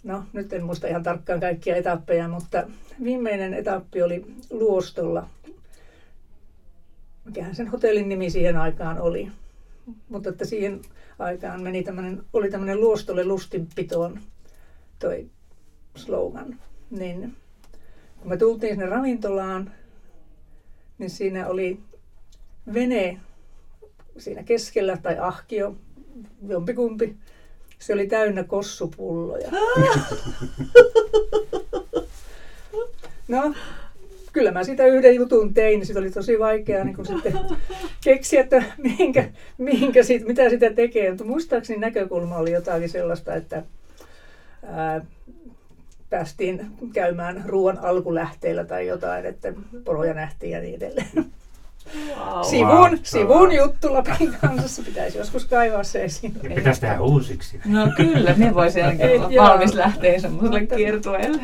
no 0.05 0.25
nyt 0.33 0.53
en 0.53 0.65
muista 0.65 0.87
ihan 0.87 1.03
tarkkaan 1.03 1.41
kaikkia 1.41 1.77
etappeja, 1.77 2.29
mutta 2.29 2.69
viimeinen 3.05 3.55
etappi 3.55 4.03
oli 4.03 4.27
Luostolla. 4.51 5.29
Mikähän 7.25 7.55
sen 7.55 7.69
hotellin 7.69 8.09
nimi 8.09 8.31
siihen 8.31 8.57
aikaan 8.57 9.01
oli. 9.01 9.29
Mutta 10.09 10.29
että 10.29 10.45
siihen 10.45 10.81
aikaan 11.19 11.63
meni 11.63 11.83
tämmönen, 11.83 12.23
oli 12.33 12.51
tämmöinen 12.51 12.81
luostolle 12.81 13.25
lustinpitoon 13.25 14.21
toi 14.99 15.31
slogan. 15.97 16.61
Niin 16.91 17.37
kun 18.19 18.29
me 18.29 18.37
tultiin 18.37 18.73
sinne 18.73 18.87
ravintolaan, 18.87 19.73
niin 20.99 21.11
siinä 21.11 21.47
oli 21.47 21.81
vene 22.75 23.21
siinä 24.19 24.43
keskellä 24.43 24.97
tai 24.97 25.19
ahkio, 25.19 25.77
jompikumpi. 26.49 27.17
Se 27.79 27.93
oli 27.93 28.07
täynnä 28.07 28.45
kossupulloja. 28.45 29.49
No, 33.29 33.55
kyllä 34.33 34.51
mä 34.53 34.65
sitä 34.65 34.87
yhden 34.87 35.15
jutun 35.15 35.55
tein, 35.55 35.81
niin 35.81 35.99
oli 35.99 36.11
tosi 36.11 36.39
vaikeaa 36.39 36.85
niin 36.85 37.07
sitten 37.07 37.33
keksiä, 38.05 38.41
että 38.41 38.63
mihinkä, 38.79 39.29
mihinkä 39.59 40.03
sit, 40.03 40.27
mitä 40.27 40.51
sitä 40.51 40.71
tekee. 40.71 41.11
Mutta 41.11 41.25
muistaakseni 41.25 41.81
näkökulma 41.81 42.37
oli 42.37 42.53
jotakin 42.53 42.89
sellaista, 42.89 43.35
että 43.35 43.63
ää, 44.67 45.05
päästiin 46.11 46.67
käymään 46.93 47.45
ruoan 47.47 47.79
alkulähteillä 47.79 48.65
tai 48.65 48.87
jotain, 48.87 49.27
että 49.27 49.53
poroja 49.85 50.15
nähtiin 50.15 50.53
ja 50.53 50.61
niin 50.61 50.75
edelleen. 50.75 51.27
Wow. 51.97 52.43
Sivun, 52.43 52.99
sivun 53.03 53.53
juttu 53.55 53.95
Lapin 53.95 54.37
kansassa. 54.41 54.83
Pitäisi 54.83 55.19
joskus 55.19 55.45
kaivaa 55.45 55.83
se 55.85 56.05
esiin. 56.05 56.35
Ja 56.43 56.51
pitäisi 56.55 56.81
tehdä 56.81 57.01
uusiksi. 57.01 57.61
No 57.65 57.89
kyllä, 57.97 58.35
ne 58.37 58.55
voisi 58.55 58.83
ainakin 58.83 59.11
olla 59.11 59.43
valmis 59.43 59.75
lähteä 59.75 60.21
semmoiselle 60.21 60.67
kiertueelle. 60.67 61.43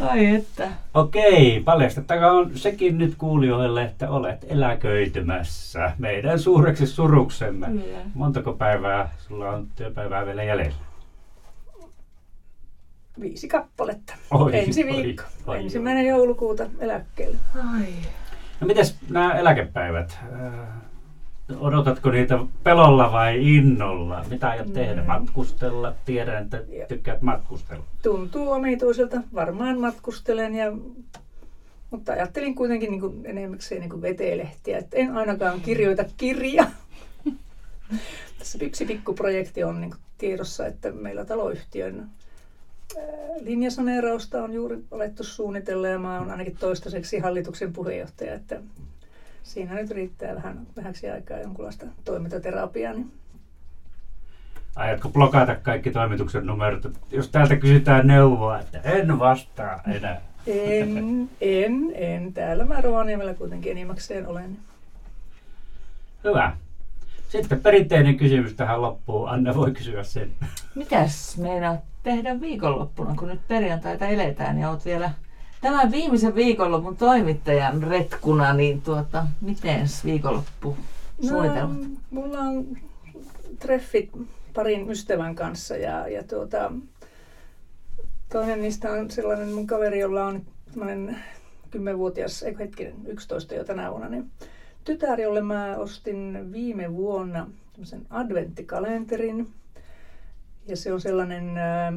Ai 0.00 0.26
että. 0.26 0.68
Okei, 0.94 1.62
paljastettakoon 1.64 2.50
sekin 2.54 2.98
nyt 2.98 3.14
kuulijoille, 3.18 3.82
että 3.82 4.10
olet 4.10 4.46
eläköitymässä 4.48 5.92
meidän 5.98 6.38
suureksi 6.38 6.86
suruksemme. 6.86 7.66
Kyllä. 7.66 7.98
Montako 8.14 8.52
päivää 8.52 9.10
sulla 9.28 9.50
on 9.50 9.66
työpäivää 9.76 10.26
vielä 10.26 10.42
jäljellä? 10.42 10.76
Viisi 13.20 13.48
kappaletta. 13.48 14.14
Oi, 14.30 14.58
Ensi 14.58 14.86
viikko. 14.86 15.22
Oi, 15.46 15.56
oi, 15.56 15.62
Ensimmäinen 15.62 16.04
oi. 16.04 16.08
joulukuuta 16.08 16.66
eläkkeelle. 16.80 17.36
Ai. 17.74 17.86
No 18.60 18.66
mites 18.66 18.96
nämä 19.10 19.34
eläkepäivät? 19.34 20.18
Äh, 20.32 20.52
odotatko 21.58 22.10
niitä 22.10 22.38
pelolla 22.62 23.12
vai 23.12 23.56
innolla? 23.56 24.24
Mitä 24.30 24.48
aiot 24.48 24.72
tehdä? 24.72 25.00
Mm. 25.00 25.06
Matkustella? 25.06 25.94
Tiedän, 26.04 26.42
että 26.42 26.62
tykkäät 26.88 27.22
matkustella. 27.22 27.84
Tuntuu 28.02 28.50
omituiselta. 28.50 29.20
Varmaan 29.34 29.80
matkustelen 29.80 30.54
ja 30.54 30.72
mutta 31.90 32.12
ajattelin 32.12 32.54
kuitenkin 32.54 32.90
niin 32.90 33.00
kuin 33.00 33.26
enemmäkseen 33.26 33.80
niin 33.80 33.90
kuin 33.90 34.02
vetelehtiä, 34.02 34.78
että 34.78 34.96
en 34.96 35.16
ainakaan 35.16 35.60
kirjoita 35.60 36.04
kirja. 36.16 36.66
Tässä 38.38 38.58
yksi 38.60 38.84
pikkuprojekti 38.84 39.64
on 39.64 39.80
niin 39.80 39.94
tiedossa, 40.18 40.66
että 40.66 40.92
meillä 40.92 41.24
taloyhtiön 41.24 42.08
linjasaneerausta 43.40 44.42
on 44.42 44.52
juuri 44.52 44.84
alettu 44.90 45.24
suunnitella 45.24 45.88
ja 45.88 45.98
mä 45.98 46.18
oon 46.18 46.30
ainakin 46.30 46.56
toistaiseksi 46.56 47.18
hallituksen 47.18 47.72
puheenjohtaja, 47.72 48.34
että 48.34 48.60
siinä 49.42 49.74
nyt 49.74 49.90
riittää 49.90 50.34
vähän 50.34 50.66
vähäksi 50.76 51.10
aikaa 51.10 51.38
jonkunlaista 51.38 51.86
toimintaterapiaa. 52.04 52.92
Niin 52.92 53.12
Aiotko 54.76 55.08
blokata 55.08 55.54
kaikki 55.54 55.90
toimituksen 55.90 56.46
numerot? 56.46 56.92
Jos 57.10 57.28
täältä 57.28 57.56
kysytään 57.56 58.06
neuvoa, 58.06 58.60
että 58.60 58.80
en 58.80 59.18
vastaa 59.18 59.82
enää. 59.86 60.20
En, 60.46 61.30
en, 61.40 61.92
en. 61.94 62.32
Täällä 62.32 62.64
mä 62.64 62.80
Rovaniemellä 62.80 63.34
kuitenkin 63.34 63.72
enimmäkseen 63.72 64.26
olen. 64.26 64.58
Hyvä. 66.24 66.56
Sitten 67.28 67.60
perinteinen 67.60 68.16
kysymys 68.16 68.54
tähän 68.54 68.82
loppuun. 68.82 69.28
Anna 69.28 69.54
voi 69.54 69.70
kysyä 69.70 70.02
sen. 70.02 70.30
Mitäs 70.74 71.38
meinaat 71.38 71.80
tehdä 72.02 72.40
viikonloppuna, 72.40 73.14
kun 73.14 73.28
nyt 73.28 73.40
perjantaita 73.48 74.06
eletään 74.06 74.58
ja 74.58 74.70
oot 74.70 74.84
vielä 74.84 75.10
tämän 75.60 75.90
viimeisen 75.90 76.34
viikonlopun 76.34 76.96
toimittajan 76.96 77.82
retkuna, 77.82 78.52
niin 78.52 78.82
tuota, 78.82 79.26
miten 79.40 79.86
viikonloppu 80.04 80.76
suunnitelmat? 81.28 81.78
No, 81.80 81.88
mulla 82.10 82.38
on 82.38 82.66
treffit 83.58 84.10
parin 84.54 84.90
ystävän 84.90 85.34
kanssa 85.34 85.76
ja, 85.76 86.08
ja 86.08 86.22
tuota, 86.22 86.72
toinen 88.32 88.62
niistä 88.62 88.92
on 88.92 89.10
sellainen 89.10 89.48
mun 89.48 89.66
kaveri, 89.66 90.00
jolla 90.00 90.26
on 90.26 90.42
tämmöinen 90.70 91.18
10-vuotias, 91.76 92.42
eikö 92.42 92.58
hetkinen, 92.58 92.94
11 93.06 93.54
jo 93.54 93.64
tänä 93.64 93.90
vuonna, 93.90 94.08
niin 94.08 94.30
tytär, 94.88 95.20
jolle 95.20 95.40
mä 95.40 95.76
ostin 95.76 96.52
viime 96.52 96.94
vuonna 96.94 97.50
tämmöisen 97.72 98.06
adventtikalenterin. 98.10 99.48
Ja 100.66 100.76
se 100.76 100.92
on 100.92 101.00
sellainen 101.00 101.58
ää, 101.58 101.92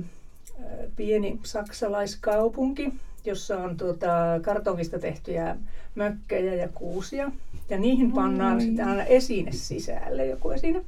pieni 0.96 1.40
saksalaiskaupunki, 1.44 2.94
jossa 3.26 3.58
on 3.58 3.78
tuota, 3.78 4.08
kartongista 4.42 5.00
tehtyjä 5.00 5.58
mökkejä 5.96 6.54
ja 6.54 6.68
kuusia. 6.68 7.32
Ja 7.70 7.78
niihin 7.78 8.12
pannaan 8.12 8.62
sitten 8.62 8.88
aina 8.88 9.04
esine 9.04 9.52
sisälle, 9.52 10.26
joku 10.26 10.52
esine. 10.52 10.86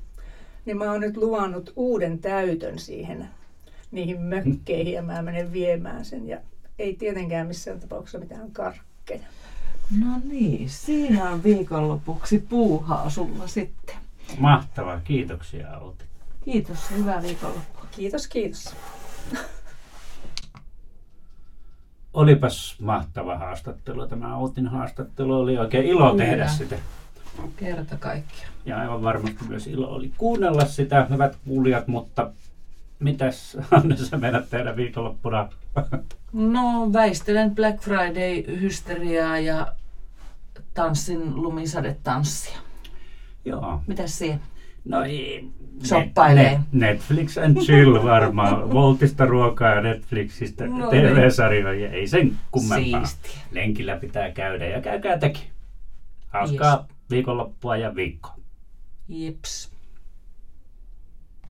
Niin 0.65 0.77
mä 0.77 0.91
oon 0.91 1.01
nyt 1.01 1.17
luvannut 1.17 1.73
uuden 1.75 2.19
täytön 2.19 2.79
siihen, 2.79 3.27
niihin 3.91 4.21
mökkeihin 4.21 4.93
ja 4.93 5.01
mä 5.01 5.21
menen 5.21 5.53
viemään 5.53 6.05
sen. 6.05 6.27
Ja 6.27 6.37
ei 6.79 6.95
tietenkään 6.95 7.47
missään 7.47 7.79
tapauksessa 7.79 8.19
mitään 8.19 8.51
karkkeja. 8.51 9.23
No 9.99 10.19
niin, 10.23 10.69
siinä 10.69 11.29
on 11.29 11.43
viikonlopuksi 11.43 12.39
puuhaa 12.49 13.09
sulla 13.09 13.47
sitten. 13.47 13.95
Mahtavaa, 14.39 14.99
kiitoksia 15.03 15.77
Outi. 15.77 16.03
Kiitos, 16.45 16.91
hyvää 16.91 17.21
viikonloppua. 17.21 17.85
Kiitos, 17.91 18.27
kiitos. 18.27 18.75
Olipas 22.13 22.75
mahtava 22.79 23.37
haastattelu. 23.37 24.07
Tämä 24.07 24.37
Outin 24.37 24.67
haastattelu 24.67 25.35
oli 25.39 25.57
oikein 25.57 25.85
ilo 25.85 26.11
Kyllä. 26.11 26.25
tehdä 26.25 26.47
sitä. 26.47 26.75
Kerta 27.55 27.97
kaikkiaan. 27.97 28.53
Ja 28.65 28.79
aivan 28.79 29.03
varmasti 29.03 29.45
myös 29.47 29.67
ilo 29.67 29.89
oli 29.89 30.11
kuunnella 30.17 30.65
sitä, 30.65 31.07
hyvät 31.09 31.37
kuulijat, 31.45 31.87
mutta 31.87 32.31
mitäs 32.99 33.57
Anne 33.71 33.97
sä 33.97 34.17
menet 34.17 34.49
tehdä 34.49 34.75
viikonloppuna? 34.75 35.49
No 36.33 36.93
väistelen 36.93 37.55
Black 37.55 37.81
Friday-hysteriaa 37.81 39.39
ja 39.39 39.67
tanssin 40.73 41.35
lumisadetanssia. 41.35 42.57
Joo. 43.45 43.81
Mitäs 43.87 44.17
siihen? 44.17 44.39
No 44.85 45.03
ei. 45.03 45.49
Shoppailee. 45.83 46.51
Net, 46.51 46.61
Netflix 46.71 47.37
and 47.37 47.57
chill 47.57 48.03
varmaan. 48.03 48.69
Voltista 48.73 49.25
ruokaa 49.25 49.69
ja 49.69 49.81
Netflixistä 49.81 50.67
no 50.67 50.89
TV-sarjoja. 50.89 51.91
Ei 51.91 52.07
sen 52.07 52.37
kummempaa. 52.51 53.05
Siistiä. 53.05 53.41
Lenkillä 53.51 53.97
pitää 53.97 54.31
käydä 54.31 54.65
ja 54.65 54.81
käykää 54.81 55.17
tekin. 55.17 55.47
Hauskaa 56.27 56.77
yes. 56.77 57.09
viikonloppua 57.09 57.77
ja 57.77 57.95
viikkoa. 57.95 58.35
Jeps. 59.07 59.72